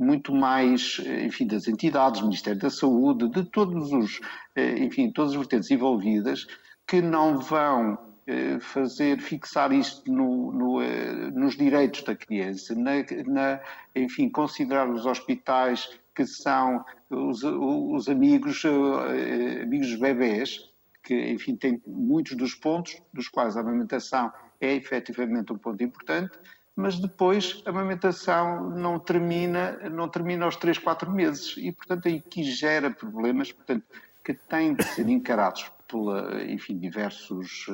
[0.00, 4.20] muito mais, enfim, das entidades, do Ministério da Saúde, de todos os,
[4.56, 6.46] enfim, todas as vertentes envolvidas,
[6.86, 12.92] que não vão eh, fazer, fixar isto no, no, eh, nos direitos da criança, na,
[13.26, 13.60] na,
[13.96, 20.70] enfim, considerar os hospitais que são os, os amigos, eh, amigos dos bebés,
[21.02, 26.38] que, enfim, têm muitos dos pontos, dos quais a amamentação é efetivamente um ponto importante,
[26.80, 31.54] mas depois a amamentação não termina, não termina aos 3, 4 meses.
[31.56, 33.84] E, portanto, aí que gera problemas, portanto,
[34.24, 37.66] que têm de ser encarados por, enfim, diversos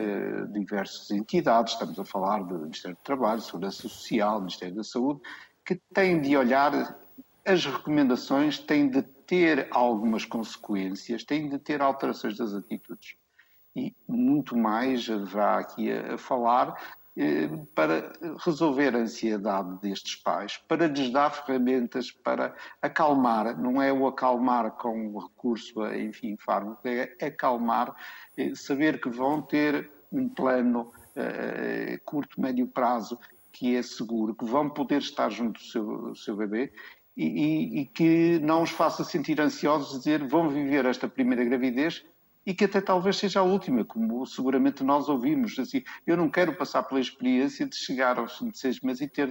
[0.00, 5.20] eh, diversas entidades, estamos a falar do Ministério do Trabalho, Segurança Social, Ministério da Saúde,
[5.64, 6.96] que têm de olhar
[7.44, 13.16] as recomendações, têm de ter algumas consequências, têm de ter alterações das atitudes.
[13.74, 16.68] E muito mais haverá aqui a, a falar.
[16.68, 16.97] eh,
[17.74, 18.12] para
[18.44, 24.70] resolver a ansiedade destes pais, para lhes dar ferramentas para acalmar, não é o acalmar
[24.72, 27.94] com recurso a, enfim, fármaco, é acalmar,
[28.36, 33.18] é saber que vão ter um plano uh, curto, médio prazo
[33.52, 36.72] que é seguro, que vão poder estar junto do seu, do seu bebê
[37.16, 42.04] e, e, e, que não os faça sentir ansiosos, dizer vão viver esta primeira gravidez
[42.48, 45.58] e que até talvez seja a última, como seguramente nós ouvimos.
[45.58, 49.28] Assim, eu não quero passar pela experiência de chegar aos 26 meses e ter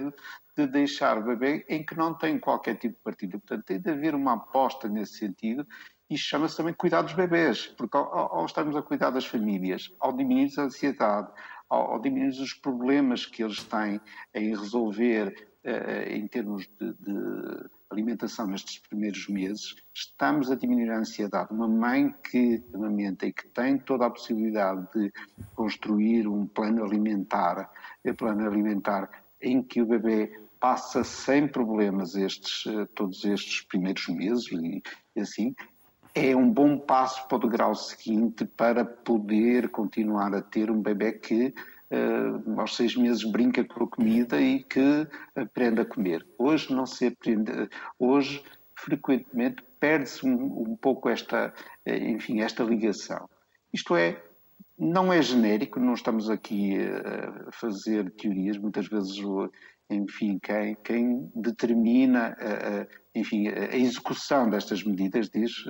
[0.56, 3.32] de deixar o bebê em que não tem qualquer tipo de partilha.
[3.32, 5.66] Portanto, tem de haver uma aposta nesse sentido.
[6.08, 10.16] Isto chama-se também cuidar dos bebés, porque ao, ao, estarmos a cuidar das famílias, ao
[10.16, 11.28] diminuir a ansiedade,
[11.68, 14.00] ao, ao diminuir os problemas que eles têm
[14.32, 20.98] em resolver uh, em termos de, de alimentação nestes primeiros meses, estamos a diminuir a
[20.98, 21.52] ansiedade.
[21.52, 25.12] Uma mãe que amamenta e que tem toda a possibilidade de
[25.54, 27.70] construir um plano alimentar,
[28.04, 34.08] um plano alimentar em que o bebê passa sem problemas estes, eh, todos estes primeiros
[34.08, 34.82] meses e,
[35.14, 35.54] e assim,
[36.14, 41.12] é um bom passo para o degrau seguinte para poder continuar a ter um bebê
[41.12, 41.54] que
[41.90, 46.26] uh, aos seis meses brinca com a comida e que aprende a comer.
[46.38, 47.52] Hoje não se aprende,
[47.98, 48.42] hoje
[48.74, 51.52] frequentemente perde-se um, um, pouco esta,
[51.84, 53.28] eh, enfim, esta ligação.
[53.72, 54.22] Isto é,
[54.78, 59.16] não é genérico, não estamos aqui a fazer teorias, muitas vezes
[59.90, 62.86] enfim, quem, quem determina a,
[63.18, 65.64] enfim, a execução destas medidas diz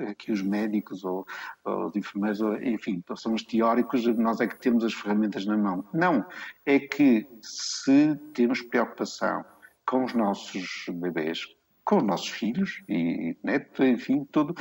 [0.00, 0.14] é?
[0.14, 1.26] que os médicos ou,
[1.64, 5.84] ou os enfermeiros, enfim, são os teóricos, nós é que temos as ferramentas na mão.
[5.92, 6.24] Não,
[6.66, 9.44] é que se temos preocupação
[9.86, 11.46] com os nossos bebês,
[11.84, 13.34] com os nossos filhos e
[13.80, 14.54] enfim, tudo,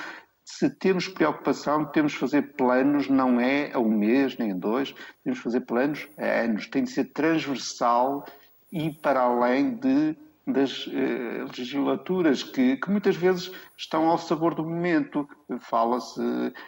[0.45, 4.95] se temos preocupação, temos de fazer planos, não é a um mês, nem a dois,
[5.21, 8.25] temos de fazer planos a anos, tem de ser transversal
[8.71, 10.15] e para além de,
[10.47, 15.27] das eh, legislaturas que, que, muitas vezes estão ao sabor do momento.
[15.59, 16.21] Fala-se,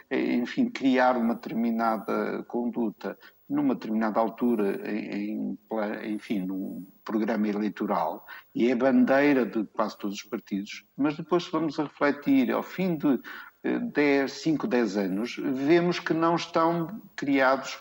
[0.10, 5.58] eh, enfim, criar uma determinada conduta numa determinada altura, em,
[6.06, 11.80] enfim, num programa eleitoral, e é bandeira de quase todos os partidos, mas depois vamos
[11.80, 13.20] a refletir, ao fim de
[13.64, 17.80] 10, 5, 10 anos, vemos que não estão criados,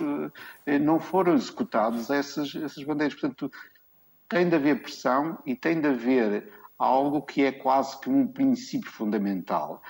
[0.81, 3.15] não foram executados essas, essas bandeiras.
[3.15, 3.51] Portanto,
[4.29, 8.91] tem de haver pressão e tem de haver algo que é quase que um princípio
[8.91, 9.83] fundamental,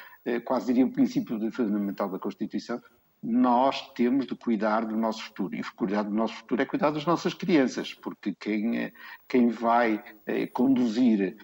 [0.44, 2.81] quase diria um princípio fundamental da Constituição,
[3.22, 5.55] nós temos de cuidar do nosso futuro.
[5.55, 8.92] E cuidar do nosso futuro é cuidar das nossas crianças, porque quem,
[9.27, 11.37] quem vai eh, conduzir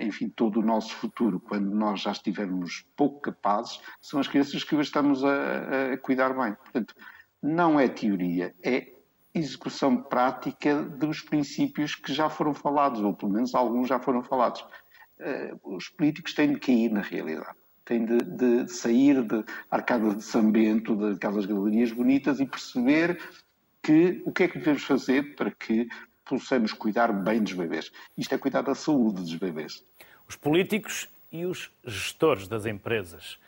[0.00, 4.74] enfim, todo o nosso futuro, quando nós já estivermos pouco capazes, são as crianças que
[4.76, 6.54] estamos a, a cuidar bem.
[6.54, 6.94] Portanto,
[7.40, 8.97] não é teoria, é
[9.38, 14.64] execução prática dos princípios que já foram falados, ou pelo menos alguns já foram falados.
[15.18, 17.56] Eh, os políticos têm de cair na realidade
[17.88, 23.18] tem de, de sair de arcadas de São Bento, daquelas galerias bonitas e perceber
[23.82, 25.88] que o que é que devemos fazer para que
[26.22, 27.90] possamos cuidar bem dos bebês.
[28.16, 29.82] Isto é cuidar da saúde dos bebês.
[30.28, 33.38] Os políticos e os gestores das empresas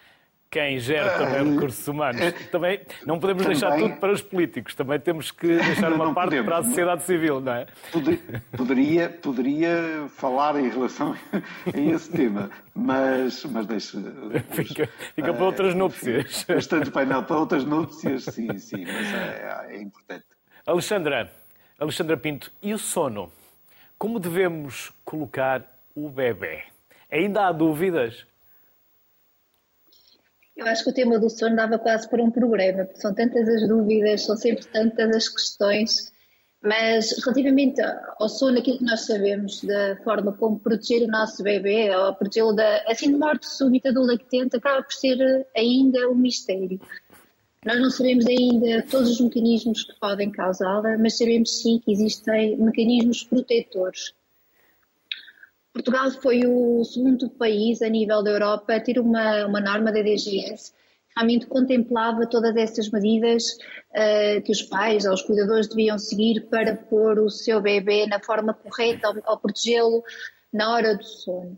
[0.51, 2.21] quem gera também uh, recursos humanos.
[2.21, 6.13] Uh, também não podemos também, deixar tudo para os políticos, também temos que deixar uma
[6.13, 7.67] parte podemos, para a sociedade civil, não é?
[8.57, 13.97] Poderia, poderia falar em relação a esse tema, mas, mas deixe.
[14.51, 16.45] Fica, fica para outras núpcias.
[16.49, 20.25] Bastante painel para outras núpcias, sim, sim, mas é, é importante.
[20.67, 21.31] Alexandra,
[21.79, 23.31] Alexandra Pinto, e o sono?
[23.97, 26.63] Como devemos colocar o bebê?
[27.11, 28.27] Ainda há dúvidas?
[30.61, 33.49] Eu acho que o tema do sono dava quase para um programa, porque são tantas
[33.49, 36.13] as dúvidas, são sempre tantas as questões,
[36.63, 41.89] mas relativamente ao sono, aquilo que nós sabemos da forma como proteger o nosso bebê,
[41.97, 46.79] ou protegê-lo da assim, de morte súbita do lactente, acaba por ser ainda um mistério.
[47.65, 52.59] Nós não sabemos ainda todos os mecanismos que podem causá-la, mas sabemos sim que existem
[52.59, 54.13] mecanismos protetores
[55.73, 60.03] Portugal foi o segundo país a nível da Europa a ter uma, uma norma da
[60.03, 63.45] DGS que realmente contemplava todas essas medidas
[63.91, 68.21] uh, que os pais ou os cuidadores deviam seguir para pôr o seu bebê na
[68.21, 70.03] forma correta ou protegê-lo
[70.53, 71.57] na hora do sono.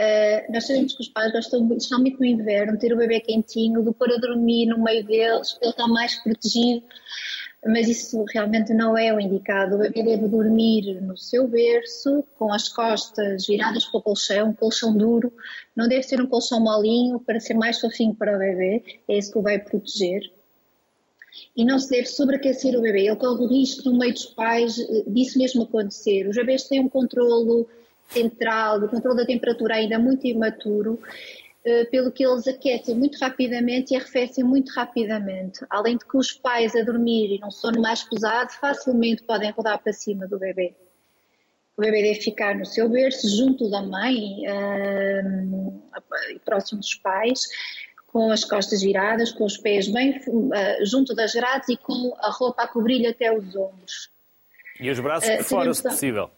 [0.00, 3.92] Uh, nós sabemos que os pais gostam, especialmente no inverno, ter o bebê quentinho, de
[3.92, 6.86] pôr a dormir no meio deles, para ele estar mais protegido
[7.64, 9.76] mas isso realmente não é o indicado.
[9.76, 14.54] O bebê deve dormir no seu berço, com as costas viradas para o colchão, um
[14.54, 15.32] colchão duro.
[15.74, 19.30] Não deve ser um colchão molinho para ser mais fofinho para o bebê, é isso
[19.30, 20.32] que o vai proteger.
[21.56, 23.06] E não se deve sobreaquecer o bebê.
[23.06, 26.28] Ele corre o risco, no meio dos pais, eh, disso mesmo acontecer.
[26.28, 27.66] Os bebês têm um controlo
[28.08, 30.98] central, o controle da temperatura ainda muito imaturo
[31.90, 35.64] pelo que eles aquecem muito rapidamente e arrefecem muito rapidamente.
[35.70, 39.78] Além de que os pais a dormir e num sono mais pesado facilmente podem rodar
[39.78, 40.74] para cima do bebê.
[41.76, 45.82] O bebê deve ficar no seu berço, junto da mãe, uh,
[46.44, 47.40] próximo dos pais,
[48.08, 52.30] com as costas viradas, com os pés bem uh, junto das grades e com a
[52.30, 54.10] roupa a cobrir-lhe até os ombros.
[54.78, 56.30] E os braços por fora, se possível.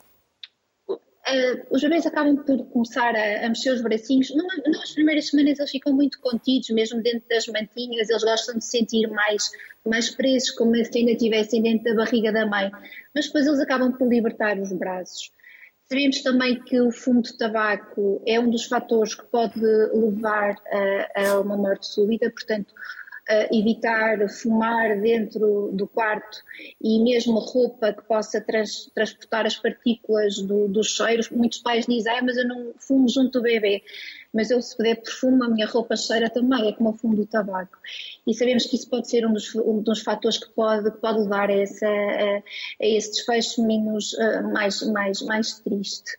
[1.26, 4.30] Uh, os bebês acabam por começar a, a mexer os bracinhos.
[4.66, 8.72] nas primeiras semanas eles ficam muito contidos, mesmo dentro das mantinhas, eles gostam de se
[8.72, 9.50] sentir mais,
[9.86, 12.70] mais presos, como se ainda estivessem dentro da barriga da mãe.
[13.14, 15.30] Mas depois eles acabam por libertar os braços.
[15.88, 21.22] Sabemos também que o fumo de tabaco é um dos fatores que pode levar a,
[21.22, 22.74] a uma morte súbita, portanto,
[23.30, 26.38] uh, evitar fumar dentro do quarto
[26.82, 31.30] e mesmo roupa que possa trans, transportar as partículas do, dos cheiros.
[31.30, 33.82] Muitos pais dizem, ah, mas eu não fumo junto do bebê.
[34.32, 37.24] Mas eu, se puder perfumo, a minha roupa cheira também, é como o fumo do
[37.24, 37.78] tabaco.
[38.26, 41.20] E sabemos que isso pode ser um dos, um dos fatores que pode, que pode
[41.20, 42.42] levar a, essa, a, a
[42.86, 46.16] esse desfecho menos, uh, mais, mais, mais triste.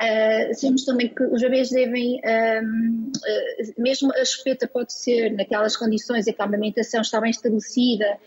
[0.00, 6.26] Uh, sabemos também que os bebês devem, uh, mesmo a chupeta pode ser naquelas condições
[6.26, 8.18] em que a amamentação está bem estabelecida,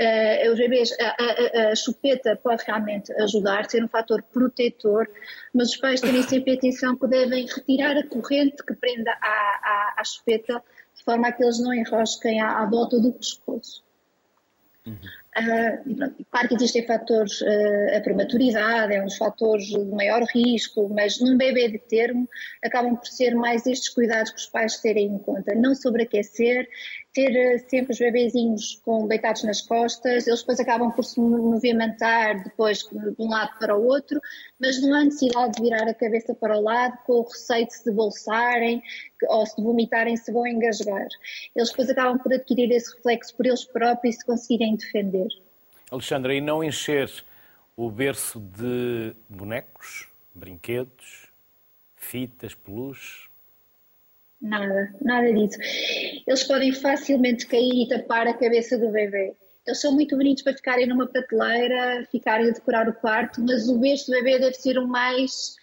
[0.00, 5.08] uh, os bebês, a, a, a, chupeta pode realmente ajudar, ser um fator protetor,
[5.54, 9.94] mas os pais terem sempre atenção que devem retirar a corrente que prenda à, à,
[9.98, 10.60] à chupeta,
[10.96, 13.84] de forma a que eles não enrosquem à, à volta do pescoço.
[14.84, 14.98] Uhum.
[15.34, 20.90] Uh, claro que existem fatores, uh, a prematuridade é um dos fatores de maior risco,
[20.90, 22.28] mas num bebê de termo
[22.62, 25.54] acabam por ser mais estes cuidados que os pais terem em conta.
[25.54, 26.68] Não sobreaquecer,
[27.12, 32.42] ter uh, sempre os bebezinhos com deitados nas costas, eles depois acabam por se movimentar
[32.42, 34.20] depois de um lado para o outro,
[34.58, 37.74] mas não há necessidade de virar a cabeça para o lado com o receio de
[37.74, 38.82] se bolsarem
[39.28, 41.08] ou se vomitarem se vão engasgar.
[41.54, 45.28] Eles depois acabam por adquirir esse reflexo por eles próprios e se conseguirem defender.
[45.90, 47.10] Alexandra, e não encher
[47.76, 51.28] o berço de bonecos, brinquedos,
[51.94, 53.31] fitas, peluches?
[54.42, 55.56] Nada, nada disso.
[56.26, 59.34] Eles podem facilmente cair e tapar a cabeça do bebê.
[59.64, 63.78] Eles são muito bonitos para ficarem numa prateleira, ficarem a decorar o quarto, mas o
[63.78, 65.54] berço do bebê deve ser o mais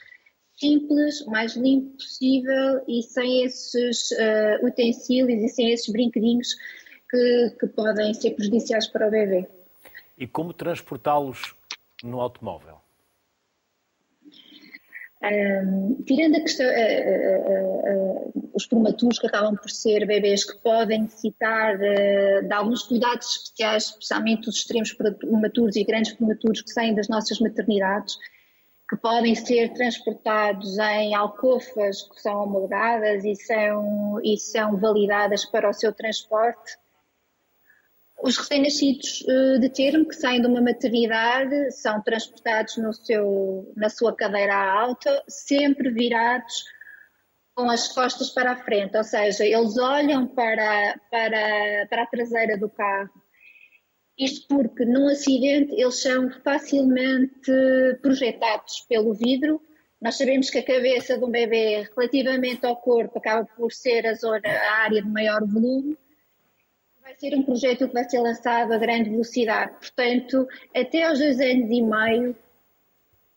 [0.57, 6.55] simples, o mais limpo possível e sem esses uh, utensílios e sem esses brinquedinhos
[7.09, 9.45] que, que podem ser prejudiciais para o bebê.
[10.17, 11.53] E como transportá-los
[12.01, 12.79] no automóvel?
[15.21, 20.57] Um, tirando a questão, uh, uh, uh, os prematuros que acabam por ser bebês que
[20.59, 26.95] podem necessitar de alguns cuidados especiais, especialmente os extremos prematuros e grandes prematuros que saem
[26.95, 28.17] das nossas maternidades,
[28.89, 35.69] que podem ser transportados em alcofas que são homologadas e são, e são validadas para
[35.69, 36.77] o seu transporte
[38.21, 43.89] os recém-nascidos eh, de termo que saem de uma maternidade são transportados no seu, na
[43.89, 46.65] sua cadeira alta, sempre virados
[47.55, 52.57] com as costas para a frente, ou seja, eles olham para, para, para a traseira
[52.57, 53.09] do carro.
[54.17, 57.51] Isto porque num acidente eles são facilmente
[58.01, 59.61] projetados pelo vidro.
[60.01, 64.13] Nós sabemos que a cabeça de um bebê, relativamente ao corpo, acaba por ser a,
[64.13, 65.97] zona, a área de maior volume
[67.19, 71.69] ser um projeto que vai ser lançado a grande velocidade, portanto, até aos dois anos
[71.69, 72.35] e meio,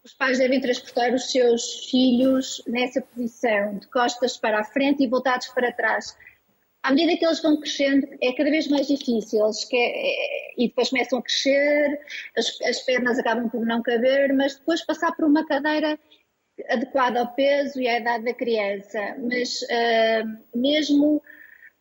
[0.05, 5.09] os pais devem transportar os seus filhos nessa posição, de costas para a frente e
[5.09, 6.16] voltados para trás.
[6.83, 9.45] À medida que eles vão crescendo, é cada vez mais difícil.
[9.45, 9.93] Eles quer,
[10.59, 12.01] e depois começam a crescer,
[12.37, 15.97] as, as pernas acabam por não caber, mas depois passar por uma cadeira
[16.68, 19.16] adequada ao peso e à idade da criança.
[19.18, 21.22] Mas uh, mesmo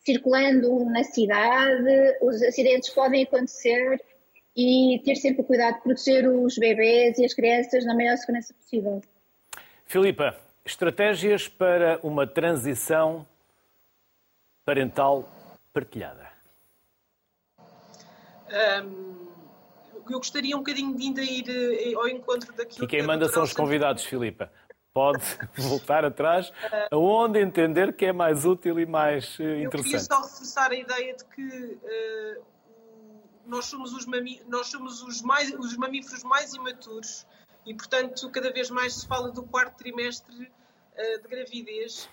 [0.04, 4.00] circulando na cidade, os acidentes podem acontecer
[4.56, 9.00] e ter sempre cuidado de proteger os bebês e as crianças na maior segurança possível.
[9.86, 13.26] Filipa, estratégias para uma transição
[14.64, 15.28] parental
[15.72, 16.30] partilhada.
[18.84, 19.22] Um,
[20.10, 23.42] eu gostaria um bocadinho de ainda ir eh, ao encontro daquilo E quem manda são
[23.42, 24.50] os convidados, Filipa
[24.92, 25.24] pode
[25.56, 26.52] voltar atrás,
[26.90, 29.64] aonde entender que é mais útil e mais interessante.
[29.64, 32.42] Eu queria só reforçar a ideia de que uh,
[33.46, 34.06] nós somos, os,
[34.46, 37.26] nós somos os, mais, os mamíferos mais imaturos
[37.66, 42.08] e, portanto, cada vez mais se fala do quarto trimestre uh, de gravidez,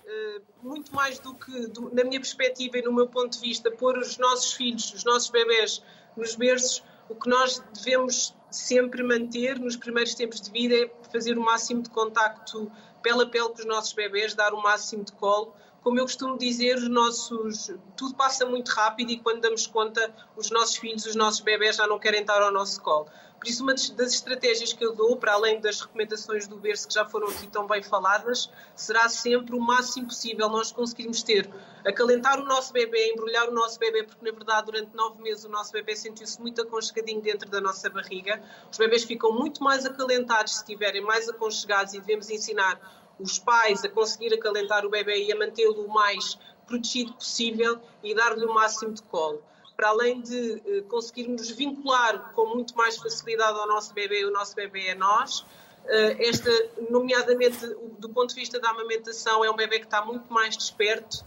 [0.64, 3.98] muito mais do que, do, na minha perspectiva e no meu ponto de vista, pôr
[3.98, 5.84] os nossos filhos, os nossos bebés
[6.16, 11.38] nos berços, o que nós devemos sempre manter nos primeiros tempos de vida é fazer
[11.38, 15.12] o máximo de contacto pele a pele com os nossos bebés, dar o máximo de
[15.14, 15.54] colo.
[15.82, 20.52] Como eu costumo dizer, os nossos tudo passa muito rápido e quando damos conta, os
[20.52, 23.08] nossos filhos, os nossos bebés já não querem estar ao nosso colo.
[23.40, 26.94] Por isso, uma das estratégias que eu dou, para além das recomendações do berço que
[26.94, 31.50] já foram aqui tão bem faladas, será sempre o máximo possível nós conseguirmos ter,
[31.86, 35.50] acalentar o nosso bebê, embrulhar o nosso bebê, porque na verdade durante nove meses o
[35.50, 38.44] nosso bebê sentiu-se muito aconchegadinho dentro da nossa barriga.
[38.70, 42.78] Os bebês ficam muito mais acalentados se estiverem mais aconchegados e devemos ensinar
[43.18, 46.38] os pais a conseguir acalentar o bebê e a mantê-lo o mais
[46.68, 49.42] protegido possível e dar-lhe o máximo de colo
[49.80, 54.54] para além de eh, conseguirmos vincular com muito mais facilidade ao nosso bebê, o nosso
[54.54, 55.46] bebê é nós.
[55.86, 56.52] Eh, esta,
[56.90, 57.66] nomeadamente
[57.98, 61.24] do ponto de vista da amamentação, é um bebê que está muito mais desperto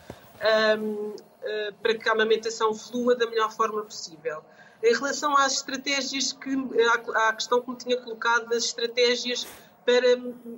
[0.78, 4.44] um, ehm, para que a amamentação flua da melhor forma possível.
[4.82, 6.50] Em relação às estratégias que,
[7.14, 9.46] à, questão que me tinha colocado das estratégias
[9.86, 10.14] para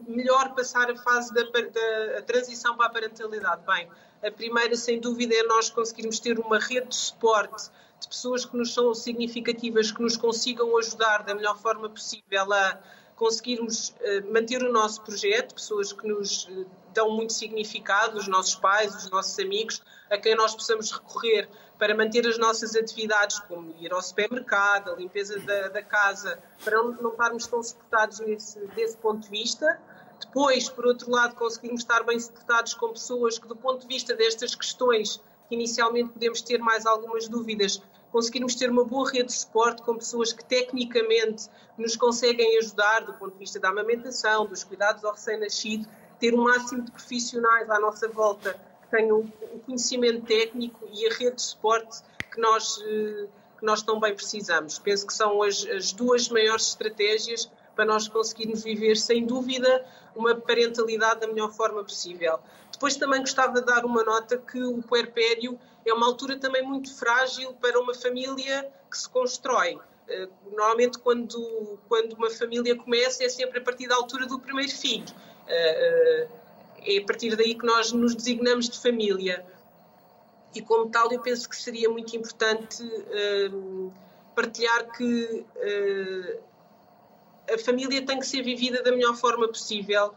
[0.09, 3.63] melhor passar a fase da, da transição para a parentalidade.
[3.65, 3.89] Bem,
[4.21, 7.71] a primeira, sem dúvida, é nós conseguirmos ter uma rede de suporte
[8.05, 12.79] de pessoas que nos são significativas, que nos consigam ajudar da melhor forma possível a
[13.17, 18.55] conseguirmos uh, manter o nosso projeto, pessoas que nos uh, dão muito significado, os nossos
[18.57, 21.49] pais, os nossos amigos, a quem nós possamos recorrer
[21.79, 26.83] para manter as nossas atividades, como ir ao supermercado, a limpeza da, da casa, para
[26.83, 29.81] não, estarmos tão suportados nesse, desse ponto de vista.
[30.21, 34.15] Depois, por outro lado, conseguirmos estar bem suportados com pessoas que, do ponto de vista
[34.15, 37.83] destas questões, que inicialmente podemos ter mais algumas dúvidas,
[38.15, 43.13] conseguirmos ter uma boa rede de suporte com pessoas que tecnicamente nos conseguem ajudar do
[43.15, 45.89] ponto de vista da amamentação, dos cuidados ao recém-nascido,
[46.21, 48.53] ter o um máximo de profissionais à nossa volta
[48.83, 52.03] que tenham o conhecimento técnico e a rede de suporte
[52.33, 53.27] que nós, eh,
[53.59, 54.79] que nós tão bem precisamos.
[54.79, 59.85] Penso que são as, as duas maiores estratégias para nós conseguirmos viver, sem dúvida,
[60.15, 62.39] uma parentalidade da melhor forma possível.
[62.75, 65.57] Depois também gostava de dar uma nota que o puerpério
[65.87, 69.79] é uma altura também muito frágil para uma família que se constrói.
[70.09, 74.73] Eh, normalmente, quando, quando uma família começa, é sempre a partir da altura do primeiro
[74.73, 75.07] filho.
[75.47, 76.29] Eh,
[76.85, 79.47] eh, é a partir daí que nós nos designamos de família.
[80.53, 82.85] e como tal eu penso que seria muito importante
[84.37, 85.45] partilhar que
[87.53, 90.15] a família tem que ser vivida da melhor forma possível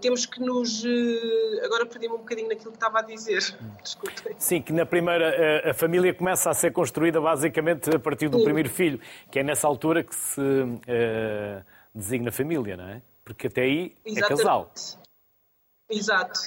[0.00, 0.84] temos que nos.
[0.84, 3.40] Eh, agora perdi-me um bocadinho naquilo que estava a dizer.
[3.82, 4.34] Desculpem.
[4.38, 5.34] Sim, que na primeira.
[5.34, 8.44] Eh, a família começa a ser construída basicamente a partir do Sim.
[8.44, 9.00] primeiro filho,
[9.30, 11.64] que é nessa altura que se uh,
[11.94, 13.02] designa família, não é?
[13.24, 14.40] Porque até aí é Exatamente.
[14.40, 14.72] é casal.
[15.90, 16.40] Exato.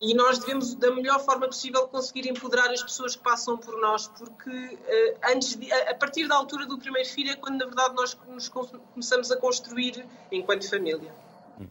[0.00, 4.08] E nós devemos, da melhor forma possível, conseguir empoderar as pessoas que passam por nós,
[4.08, 7.94] porque uh, antes de, a partir da altura do primeiro filho é quando, na verdade,
[7.94, 11.14] nós nos começamos a construir enquanto família.
[11.60, 11.68] Hum.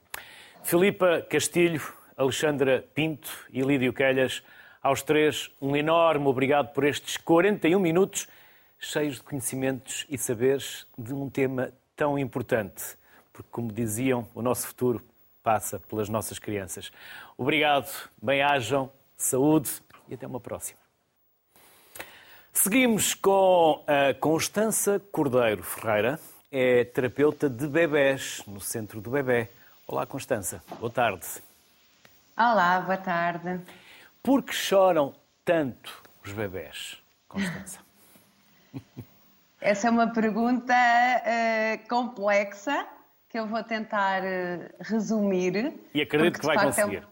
[0.64, 1.82] Filipa Castilho,
[2.16, 4.44] Alexandra Pinto e Lídio Quelhas,
[4.82, 8.28] aos três, um enorme obrigado por estes 41 minutos
[8.80, 12.84] cheios de conhecimentos e saberes de um tema tão importante,
[13.34, 15.02] porque, como diziam, o nosso futuro
[15.44, 16.92] passa pelas nossas crianças.
[17.38, 17.92] Obrigado,
[18.22, 19.70] bem-ajam, saúde
[20.08, 20.80] e até uma próxima.
[22.54, 26.20] Seguimos com a Constança Cordeiro Ferreira,
[26.52, 29.50] é terapeuta de bebés no Centro do Bebé.
[29.92, 30.64] Olá, Constança.
[30.80, 31.26] Boa tarde.
[32.38, 33.60] Olá, boa tarde.
[34.24, 35.14] Por que choram
[35.44, 37.80] tanto os bebés, Constança?
[39.60, 42.88] Essa é uma pergunta uh, complexa
[43.28, 45.78] que eu vou tentar uh, resumir.
[45.94, 47.08] E acredito que vai é conseguir.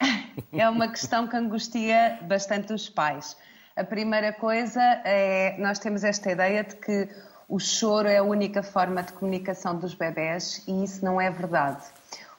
[0.52, 3.36] É uma questão que angustia bastante os pais.
[3.76, 7.10] A primeira coisa é nós temos esta ideia de que
[7.46, 11.84] o choro é a única forma de comunicação dos bebés e isso não é verdade.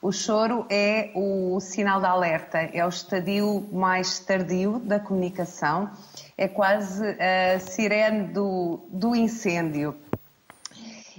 [0.00, 5.90] O choro é o sinal de alerta, é o estadio mais tardio da comunicação,
[6.36, 9.96] é quase a sirene do, do incêndio.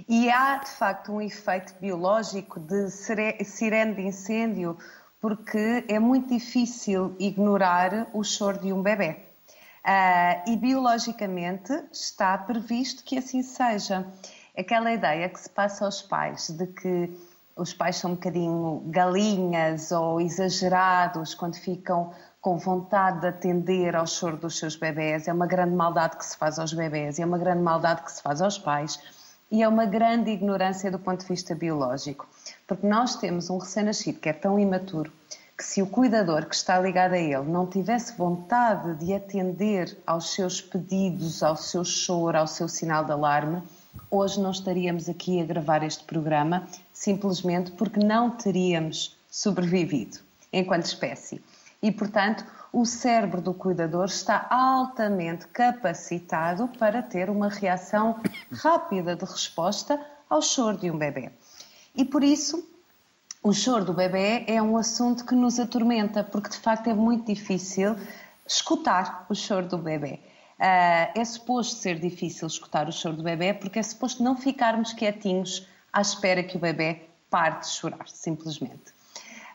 [0.08, 4.78] E há, de facto, um efeito biológico de sirene de incêndio,
[5.20, 9.18] porque é muito difícil ignorar o choro de um bebê.
[9.84, 14.06] Uh, e biologicamente está previsto que assim seja.
[14.56, 17.10] Aquela ideia que se passa aos pais de que
[17.60, 24.06] os pais são um bocadinho galinhas ou exagerados quando ficam com vontade de atender ao
[24.06, 25.28] choro dos seus bebés.
[25.28, 28.22] É uma grande maldade que se faz aos bebés, é uma grande maldade que se
[28.22, 28.98] faz aos pais
[29.50, 32.26] e é uma grande ignorância do ponto de vista biológico.
[32.66, 35.12] Porque nós temos um recém-nascido que é tão imaturo
[35.60, 40.32] que se o cuidador que está ligado a ele não tivesse vontade de atender aos
[40.32, 43.62] seus pedidos, ao seu choro, ao seu sinal de alarme,
[44.10, 46.66] hoje não estaríamos aqui a gravar este programa
[47.00, 50.18] simplesmente porque não teríamos sobrevivido
[50.52, 51.42] enquanto espécie.
[51.82, 58.20] E, portanto, o cérebro do cuidador está altamente capacitado para ter uma reação
[58.52, 59.98] rápida de resposta
[60.28, 61.30] ao choro de um bebê.
[61.94, 62.62] E por isso,
[63.42, 67.32] o choro do bebê é um assunto que nos atormenta, porque de facto é muito
[67.32, 67.96] difícil
[68.46, 70.20] escutar o choro do bebê.
[70.58, 74.92] Uh, é suposto ser difícil escutar o choro do bebê porque é suposto não ficarmos
[74.92, 78.92] quietinhos à espera que o bebê pare de chorar, simplesmente.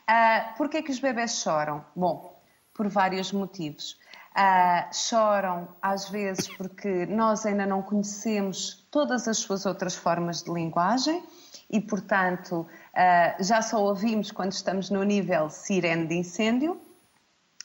[0.08, 1.84] Uh, Porquê é que os bebés choram?
[1.94, 2.40] Bom,
[2.72, 3.98] por vários motivos.
[4.36, 10.52] Uh, choram às vezes porque nós ainda não conhecemos todas as suas outras formas de
[10.52, 11.24] linguagem
[11.70, 16.78] e, portanto, uh, já só ouvimos quando estamos no nível sirene de incêndio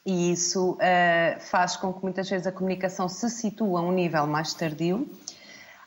[0.06, 4.26] e isso uh, faz com que muitas vezes a comunicação se situa a um nível
[4.26, 5.08] mais tardio.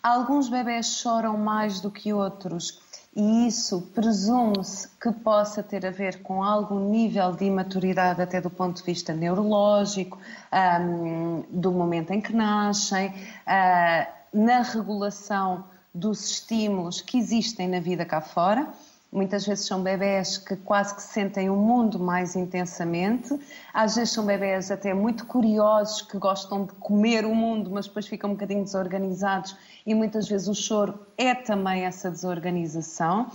[0.04, 2.78] Alguns bebés choram mais do que outros
[3.16, 8.50] e isso presume-se que possa ter a ver com algum nível de imaturidade até do
[8.50, 10.18] ponto de vista neurológico,
[10.52, 18.04] um, do momento em que nascem, uh, na regulação dos estímulos que existem na vida
[18.04, 18.68] cá fora.
[19.10, 23.38] Muitas vezes são bebés que quase que sentem o mundo mais intensamente.
[23.72, 28.08] Às vezes são bebés até muito curiosos, que gostam de comer o mundo, mas depois
[28.08, 29.56] ficam um bocadinho desorganizados.
[29.86, 33.30] E muitas vezes o choro é também essa desorganização.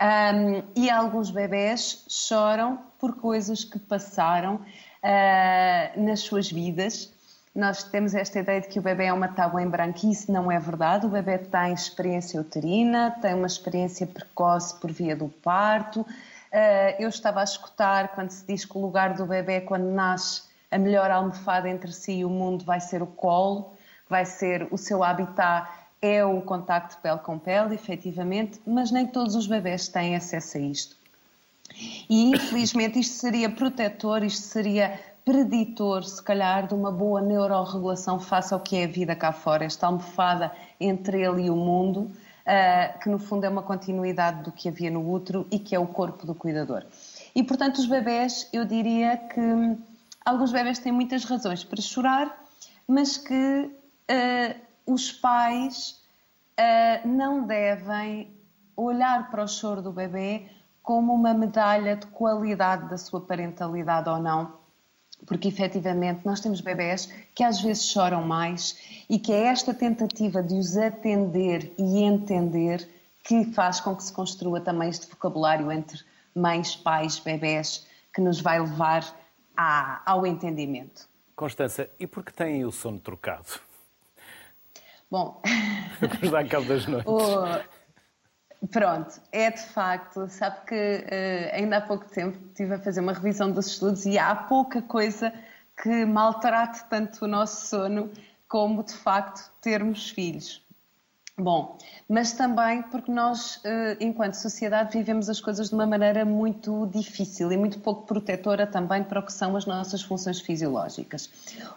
[0.00, 7.12] Um, e alguns bebés choram por coisas que passaram uh, nas suas vidas
[7.58, 10.30] nós temos esta ideia de que o bebê é uma tábua em branco e isso
[10.30, 11.06] não é verdade.
[11.06, 16.06] O bebê tem experiência uterina, tem uma experiência precoce por via do parto.
[16.52, 20.42] Eh, eu estava a escutar quando se diz que o lugar do bebê, quando nasce,
[20.70, 23.72] a melhor almofada entre si e o mundo vai ser o colo,
[24.08, 25.68] vai ser o seu habitat
[26.00, 30.60] é o contacto pele com pele, efetivamente, mas nem todos os bebés têm acesso a
[30.60, 30.96] isto.
[32.08, 38.54] E infelizmente isto seria protetor, isto seria preditor, se calhar, de uma boa neuroregulação face
[38.54, 42.98] ao que é a vida cá fora, esta almofada entre ele e o mundo, uh,
[42.98, 45.86] que no fundo é uma continuidade do que havia no útero e que é o
[45.86, 46.84] corpo do cuidador.
[47.34, 49.40] E, portanto, os bebés, eu diria que
[50.24, 52.44] alguns bebés têm muitas razões para chorar,
[52.86, 56.02] mas que uh, os pais
[56.58, 58.34] uh, não devem
[58.74, 60.48] olhar para o choro do bebê
[60.82, 64.54] como uma medalha de qualidade da sua parentalidade ou não,
[65.26, 70.42] porque efetivamente nós temos bebés que às vezes choram mais e que é esta tentativa
[70.42, 72.88] de os atender e entender
[73.22, 76.00] que faz com que se construa também este vocabulário entre
[76.34, 79.04] mães, pais, bebés, que nos vai levar
[79.54, 81.06] à, ao entendimento.
[81.36, 83.67] Constança, e por que têm o sono trocado?
[85.10, 85.40] Bom,
[86.30, 87.10] dar cabo das noites.
[87.10, 88.66] O...
[88.70, 93.12] Pronto, é de facto, sabe que uh, ainda há pouco tempo estive a fazer uma
[93.12, 95.32] revisão dos estudos e há pouca coisa
[95.80, 98.10] que maltrate tanto o nosso sono
[98.48, 100.66] como de facto termos filhos.
[101.38, 101.78] Bom,
[102.08, 107.52] mas também porque nós, eh, enquanto sociedade, vivemos as coisas de uma maneira muito difícil
[107.52, 111.30] e muito pouco protetora também para o que são as nossas funções fisiológicas.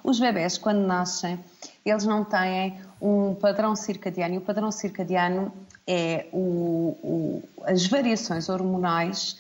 [0.04, 1.40] Os bebés, quando nascem,
[1.86, 5.54] eles não têm um padrão circadiano e o padrão circadiano
[5.86, 9.38] é o, o, as variações hormonais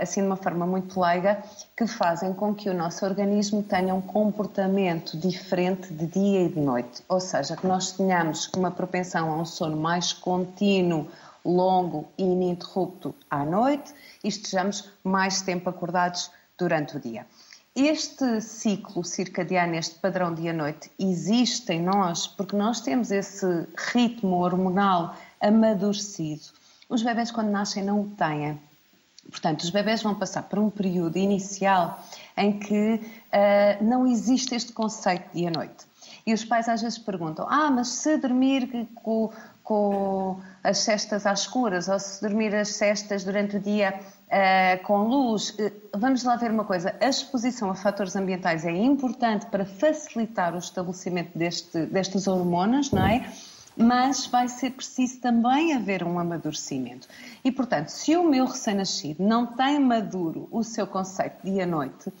[0.00, 1.42] assim de uma forma muito leiga,
[1.76, 6.60] que fazem com que o nosso organismo tenha um comportamento diferente de dia e de
[6.60, 7.02] noite.
[7.08, 11.08] Ou seja, que nós tenhamos uma propensão a um sono mais contínuo,
[11.44, 17.26] longo e ininterrupto à noite e estejamos mais tempo acordados durante o dia.
[17.74, 25.14] Este ciclo circadiano, este padrão dia-noite, existe em nós porque nós temos esse ritmo hormonal
[25.40, 26.44] amadurecido.
[26.88, 28.58] Os bebés, quando nascem, não o têm.
[29.30, 32.02] Portanto, os bebés vão passar por um período inicial
[32.36, 35.86] em que uh, não existe este conceito de dia-noite.
[36.26, 39.30] E os pais às vezes perguntam: ah, mas se dormir com,
[39.62, 43.94] com as cestas às escuras ou se dormir as cestas durante o dia
[44.26, 48.72] uh, com luz, uh, vamos lá ver uma coisa: a exposição a fatores ambientais é
[48.72, 53.30] importante para facilitar o estabelecimento deste, destas hormonas, não é?
[53.76, 57.06] Mas vai ser preciso também haver um amadurecimento.
[57.44, 62.12] E, portanto, se o meu recém-nascido não tem maduro o seu conceito dia-noite,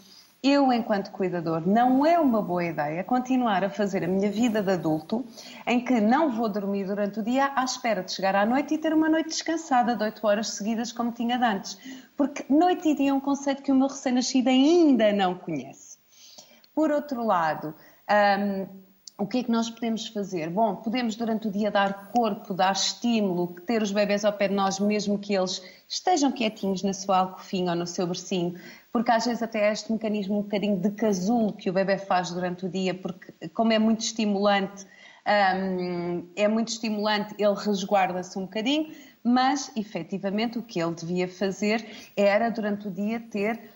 [0.42, 4.70] eu, enquanto cuidador, não é uma boa ideia continuar a fazer a minha vida de
[4.70, 5.24] adulto
[5.66, 8.78] em que não vou dormir durante o dia à espera de chegar à noite e
[8.78, 11.76] ter uma noite descansada de 8 horas seguidas como tinha antes.
[12.16, 15.98] Porque noite e dia é um conceito que o meu recém-nascido ainda não conhece.
[16.74, 17.74] Por outro lado,
[18.38, 18.66] hum,
[19.18, 20.50] o que é que nós podemos fazer?
[20.50, 24.54] Bom, podemos durante o dia dar corpo, dar estímulo, ter os bebés ao pé de
[24.54, 28.54] nós, mesmo que eles estejam quietinhos na sua alcofinha ou no seu bercinho,
[28.92, 32.66] porque às vezes até este mecanismo um bocadinho de casulo que o bebê faz durante
[32.66, 34.86] o dia, porque como é muito estimulante,
[35.26, 38.92] um, é muito estimulante, ele resguarda-se um bocadinho,
[39.24, 43.75] mas efetivamente o que ele devia fazer era durante o dia ter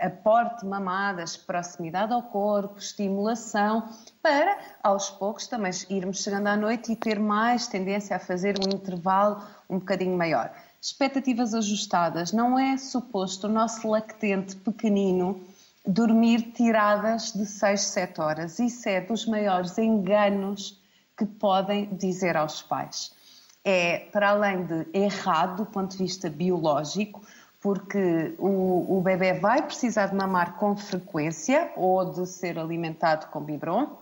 [0.00, 3.88] aporte de mamadas, proximidade ao corpo, estimulação,
[4.22, 8.74] para aos poucos também irmos chegando à noite e ter mais tendência a fazer um
[8.74, 10.52] intervalo um bocadinho maior.
[10.80, 15.40] Expectativas ajustadas, não é suposto o nosso lactente pequenino
[15.84, 18.58] dormir tiradas de 6, 7 horas.
[18.60, 20.80] Isso é dos maiores enganos
[21.16, 23.12] que podem dizer aos pais
[23.64, 27.22] é, para além de errado do ponto de vista biológico,
[27.62, 33.40] porque o, o bebê vai precisar de mamar com frequência ou de ser alimentado com
[33.40, 33.96] biberon,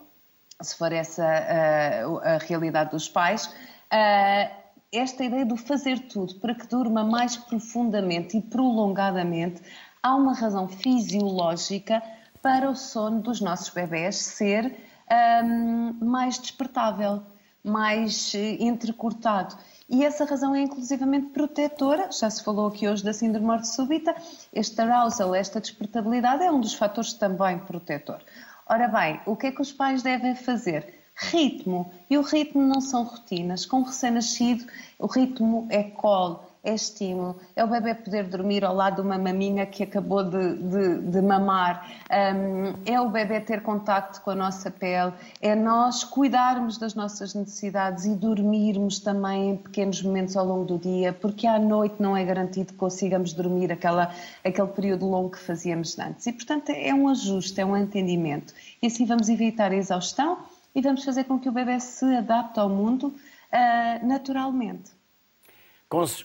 [0.59, 3.45] se for essa uh, a realidade dos pais.
[3.45, 9.61] Uh, esta ideia do fazer tudo para que durma mais profundamente e prolongadamente,
[10.01, 12.01] há uma razão fisiológica
[12.41, 17.23] para o sono dos nossos bebés ser um, ehm, mais despertável
[17.63, 19.55] mais eh, entrecortado.
[19.93, 24.15] E essa razão é inclusivamente protetora, já se falou aqui hoje da síndrome morte súbita,
[24.53, 28.21] este arousal, esta despertabilidade é um dos fatores também protetor.
[28.65, 31.01] Ora bem, o que é que os pais devem fazer?
[31.13, 31.91] Ritmo.
[32.09, 33.65] E o ritmo não são rotinas.
[33.65, 34.65] Com o recém-nascido,
[34.97, 39.17] o ritmo é colo, é estímulo, é o bebê poder dormir ao lado de uma
[39.17, 44.35] maminha que acabou de, de, de mamar, um, é o bebê ter contacto com a
[44.35, 50.45] nossa pele, é nós cuidarmos das nossas necessidades e dormirmos também em pequenos momentos ao
[50.45, 54.13] longo do dia, porque à noite não é garantido que consigamos dormir aquela,
[54.45, 56.27] aquele período longo que fazíamos antes.
[56.27, 58.53] E, portanto, é um ajuste, é um entendimento.
[58.81, 60.37] E assim vamos evitar a exaustão
[60.75, 65.00] e vamos fazer com que o bebê se adapte ao mundo uh, naturalmente.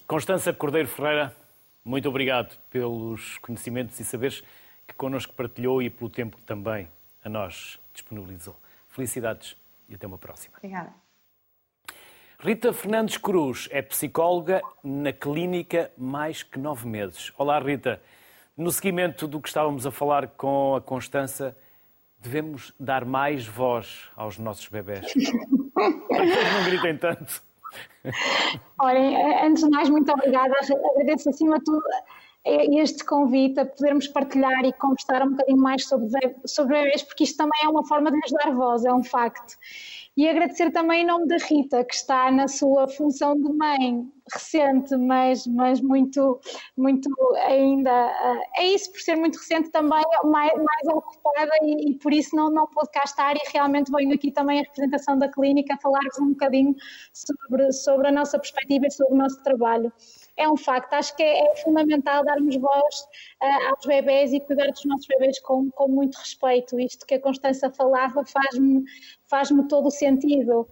[0.06, 1.34] Constança Cordeiro Ferreira,
[1.84, 4.44] muito obrigado pelos conhecimentos e saberes
[4.86, 6.88] que connosco partilhou e pelo tempo que também
[7.24, 8.54] a nós disponibilizou.
[8.88, 9.56] Felicidades
[9.88, 10.54] e até uma próxima.
[10.58, 10.94] Obrigada.
[12.38, 17.32] Rita Fernandes Cruz é psicóloga na clínica Mais que Nove Meses.
[17.36, 18.00] Olá, Rita.
[18.56, 21.56] No seguimento do que estávamos a falar com a Constança,
[22.20, 25.12] devemos dar mais voz aos nossos bebés.
[25.74, 25.90] Para
[26.24, 27.42] que eles não gritem tanto.
[28.80, 30.54] Olhem, antes de mais, muito obrigada.
[30.94, 31.82] Agradeço acima de tudo
[32.46, 36.08] este convite a podermos partilhar e conversar um bocadinho mais sobre,
[36.44, 39.56] sobre bebês, porque isto também é uma forma de lhes dar voz, é um facto.
[40.16, 44.96] E agradecer também em nome da Rita, que está na sua função de mãe, recente,
[44.96, 46.40] mas, mas muito,
[46.74, 47.10] muito
[47.44, 47.90] ainda.
[47.90, 52.34] Eh, é isso, por ser muito recente, também mais, mais ocupada e, e, por isso
[52.34, 53.36] não, não pude cá estar.
[53.36, 56.74] E realmente venho aqui também a representação da clínica falar-vos um bocadinho
[57.12, 59.92] sobre, sobre a nossa perspectiva e sobre o nosso trabalho
[60.36, 60.92] é um facto.
[60.94, 62.94] Acho que é, é fundamental darmos voz
[63.42, 66.78] uh, aos bebés e cuidar dos nossos bebés com, com muito respeito.
[66.78, 68.84] Isto que a Constança falava faz-me
[69.28, 70.68] faz-me todo o sentido.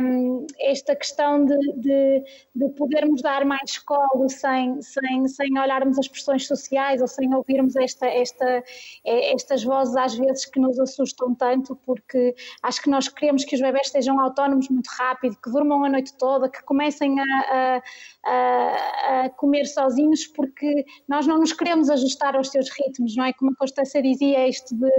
[0.00, 2.24] Um, esta questão de, de,
[2.54, 7.76] de, podermos dar mais colo sem, sem, sem olharmos as pressões sociais ou sem ouvirmos
[7.76, 8.62] esta, esta,
[9.04, 13.60] estas vozes às vezes que nos assustam tanto, porque acho que nós queremos que os
[13.60, 17.82] bebés estejam autónomos muito rápido, que durmam a noite toda, que comecem a,
[18.24, 23.32] a, a comer sozinhos, porque nós não nos queremos ajustar aos seus ritmos, não é?
[23.32, 24.90] Como a Constância dizia, isto de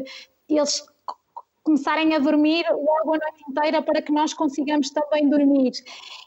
[0.49, 0.85] eles
[1.63, 5.71] começarem a dormir logo a noite inteira para que nós consigamos também dormir.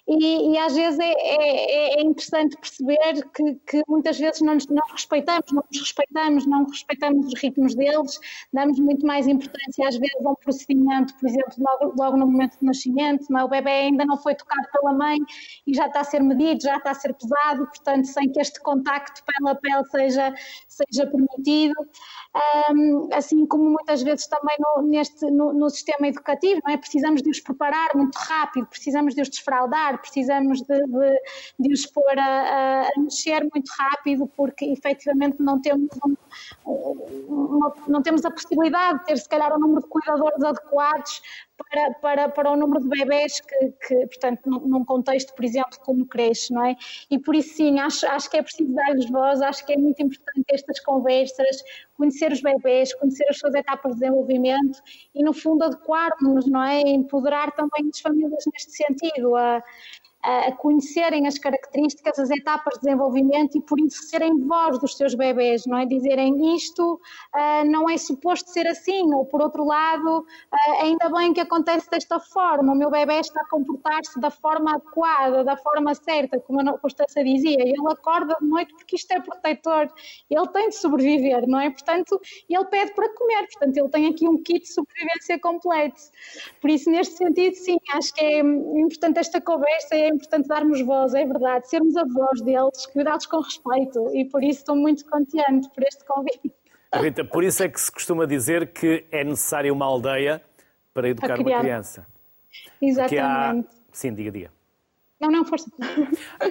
[0.07, 4.67] E, e às vezes é, é, é, interessante perceber que, que muitas vezes não nos,
[4.67, 8.21] não respeitamos, não nos respeitamos, não respeitamos os ritmos deles,
[8.53, 12.59] damos muito mais importância às vezes a um procedimento, por exemplo, logo, logo no momento
[12.61, 13.45] do nascimento, não é?
[13.45, 15.19] o bebê ainda não foi tocado pela mãe
[15.67, 18.61] e já está a ser medido, já está a ser pesado, portanto, sem que este
[18.61, 20.35] contacto pele a pele seja,
[20.69, 21.75] seja permitido.
[22.71, 26.77] Um, assim como muitas vezes também no, neste, no, no, sistema educativo, não é?
[26.77, 31.23] precisamos de os preparar muito rápido, precisamos de os desfraldar, precisamos de, de,
[31.59, 36.17] de os pôr a, a, mexer muito rápido, porque efetivamente não temos, um,
[37.29, 41.23] uma, não temos a possibilidade de ter, se calhar, um número de cuidadores adequados
[41.71, 46.07] para, para, para o número de bebés que, que portanto, num contexto, por exemplo, como
[46.07, 46.77] cresce, não é?
[47.11, 50.03] E por isso, sim, acho, acho que é preciso dar-lhes voz, acho que é muito
[50.03, 51.63] importante estas conversas,
[51.97, 54.81] conhecer os bebés, conhecer as suas etapas de desenvolvimento
[55.15, 56.81] e, no fundo, adequarmos, não é?
[56.81, 59.63] Empoderar também as famílias neste sentido, a,
[60.25, 65.15] a conhecerem as características, as etapas de desenvolvimento e por isso serem voz dos seus
[65.15, 65.85] bebés, não é?
[65.85, 71.35] Dizerem isto uh, não é suposto ser assim, ou por outro lado, uh, ainda bem
[71.35, 75.95] que acontece desta forma, o meu bebê está a comportar-se da forma adequada, da forma
[75.95, 79.93] certa, como a Constança dizia, ele acorda de noite porque isto é protetor,
[80.31, 81.69] ele tem de sobreviver, não é?
[81.69, 82.19] Portanto,
[82.49, 86.01] ele pede para comer, portanto, ele tem aqui um kit de sobrevivência completo.
[86.63, 91.15] Por isso, neste sentido, sim, acho que é importante esta conversa, é importante darmos voz,
[91.15, 95.69] é verdade, sermos a voz deles, cuidados com respeito e por isso estou muito contente
[95.71, 96.53] por este convite.
[96.95, 100.41] Rita, por isso é que se costuma dizer que é necessária uma aldeia
[100.93, 102.07] para educar uma criança.
[102.81, 103.67] Exatamente.
[103.69, 103.85] Há...
[103.93, 104.51] Sim, diga, diga.
[105.25, 105.71] Não, não, força.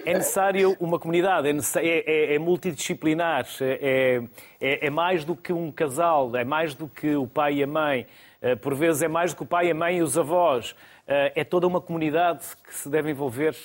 [0.03, 4.23] É necessário uma comunidade, é, é, é multidisciplinar, é,
[4.59, 7.67] é, é, mais do que um casal, é mais do que o pai e a
[7.67, 8.07] mãe,
[8.41, 10.75] eh, por vezes é mais do que o pai, a mãe e os avós.
[11.07, 13.55] Eh, é toda uma comunidade que se deve envolver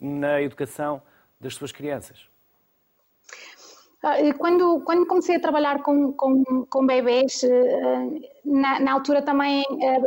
[0.00, 1.00] na educação
[1.40, 2.29] das suas crianças.
[4.02, 9.62] Ah, quando, quando comecei a trabalhar com, com, com bebês, eh, na, na, altura também
[9.82, 10.00] eh,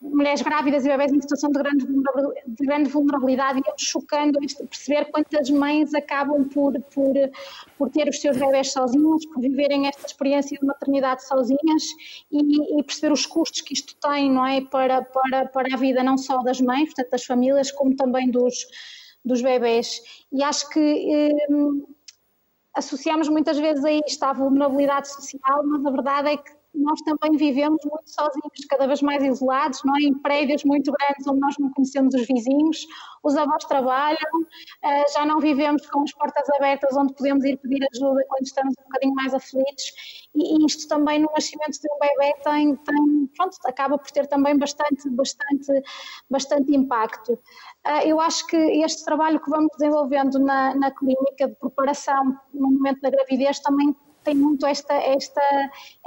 [0.00, 4.38] mulheres grávidas e bebês em situação de grande, de grande vulnerabilidade, e chocando
[4.68, 7.14] perceber quantas mães acabam por, por,
[7.76, 11.82] por ter os seus bebês sozinhos, por viverem esta experiência de maternidade sozinhas
[12.30, 16.04] e, e, perceber os custos que isto tem não é, para, para, para a vida
[16.04, 18.54] não só das mães, portanto das famílias, como também dos,
[19.24, 20.00] dos bebês.
[20.32, 21.46] E acho que eh,
[22.74, 27.36] associamos muitas vezes a isto à vulnerabilidade social, mas a verdade é que nós também
[27.36, 30.00] vivemos muito sozinhos, cada vez mais isolados, não é?
[30.02, 32.86] em prédios muito grandes onde nós não conhecemos os vizinhos,
[33.22, 34.16] os avós trabalham,
[34.82, 38.74] eh, já não vivemos com as portas abertas onde podemos ir pedir ajuda quando estamos
[38.78, 39.84] um bocadinho mais aflitos
[40.34, 44.56] e isto também no nascimento de um bebê tem, tem pronto, acaba por ter também
[44.56, 45.82] bastante, bastante,
[46.30, 47.38] bastante impacto.
[47.84, 52.70] Eh, eu acho que este trabalho que vamos desenvolvendo na, na clínica de preparação no
[52.70, 55.42] momento da gravidez também tem muito esta, esta,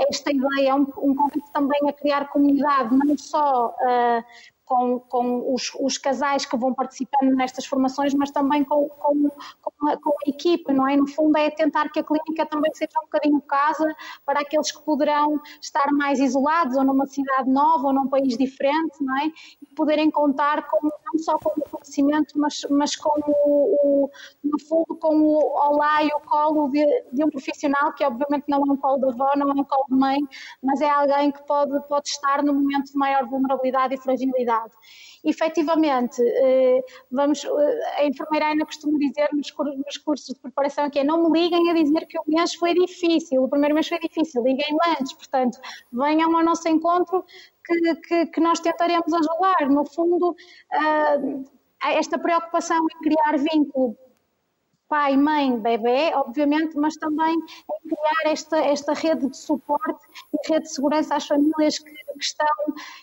[0.10, 4.24] esta ideia, um, um convite também a criar comunidade, não só uh,
[4.66, 9.30] com, com os, os, casais que vão participando nestas formações, mas também com, com,
[9.62, 10.98] com, a, a, equipe, não é?
[10.98, 13.96] No fundo é tentar que a clínica também seja um bocadinho casa
[14.26, 18.98] para aqueles que poderão estar mais isolados ou numa cidade nova ou num país diferente,
[19.02, 19.28] não é?
[19.62, 24.10] E poderem contar com, não só com acontecimento, mas, mas com o, o,
[24.44, 28.60] no fundo com o olá e o colo de, de, um profissional, que obviamente não
[28.68, 30.20] é um colo de avó, não é um colo de mãe,
[30.64, 34.55] mas é alguém que pode, pode estar no momento de maior vulnerabilidade e fragilidade
[35.24, 36.82] efetivamente, eh,
[37.12, 41.40] vamos, eh, a enfermeira Ana costuma dizer nos cursos de preparação que é não me
[41.40, 45.14] liguem a dizer que o mês foi difícil, o primeiro mês foi difícil, liguem antes,
[45.14, 45.60] portanto,
[45.92, 47.26] venham ao nosso encontro
[47.66, 49.70] que, que, que nós tentaremos ajudar.
[49.70, 50.36] No fundo,
[50.72, 53.98] eh, esta preocupação em criar vínculo
[54.96, 60.64] pai, mãe, bebê, obviamente, mas também em criar esta, esta rede de suporte e rede
[60.64, 62.48] de segurança às famílias que, que estão,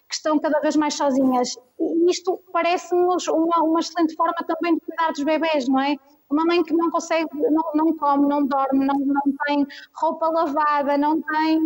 [0.09, 1.55] que estão cada vez mais sozinhas.
[1.79, 5.97] E isto parece-nos uma, uma excelente forma também de cuidar dos bebés, não é?
[6.33, 10.97] Uma mãe que não consegue, não, não come, não dorme, não, não tem roupa lavada,
[10.97, 11.61] não tem,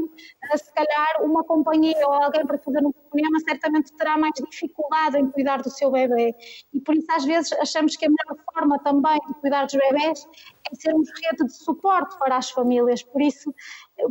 [0.52, 5.18] eh, se calhar, uma companhia ou alguém para fazer um problema, certamente terá mais dificuldade
[5.18, 6.34] em cuidar do seu bebê.
[6.74, 10.26] E por isso, às vezes, achamos que a melhor forma também de cuidar dos bebés
[10.72, 13.02] é sermos rede de suporte para as famílias.
[13.02, 13.54] Por isso,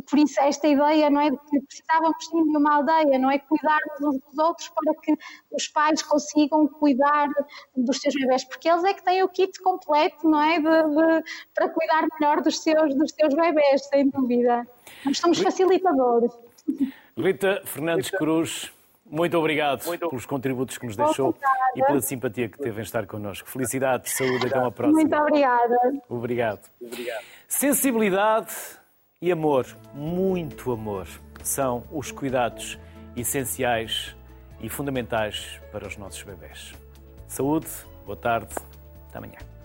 [0.08, 3.38] por isso esta ideia não é de que precisávamos sim de uma aldeia, não é
[3.38, 5.14] cuidarmos uns dos outros para que
[5.52, 7.28] os pais consigam cuidar
[7.76, 11.24] dos seus bebés, porque eles é que têm o kit completo, não é, de, de,
[11.54, 14.66] para cuidar melhor dos seus, dos seus bebés, sem dúvida.
[15.04, 16.32] Nós somos facilitadores.
[17.16, 18.72] Rita Fernandes Cruz,
[19.08, 21.34] muito obrigado muito pelos contributos que nos deixou
[21.76, 23.48] e pela simpatia que teve em estar connosco.
[23.48, 25.00] Felicidades, saúde, até uma próxima.
[25.00, 25.78] Muito obrigada.
[26.08, 26.68] Obrigado.
[26.80, 27.24] obrigado.
[27.46, 28.52] Sensibilidade
[29.26, 31.08] e amor, muito amor,
[31.42, 32.78] são os cuidados
[33.16, 34.14] essenciais
[34.60, 36.72] e fundamentais para os nossos bebés.
[37.26, 37.66] Saúde,
[38.04, 38.54] boa tarde,
[39.08, 39.55] até amanhã.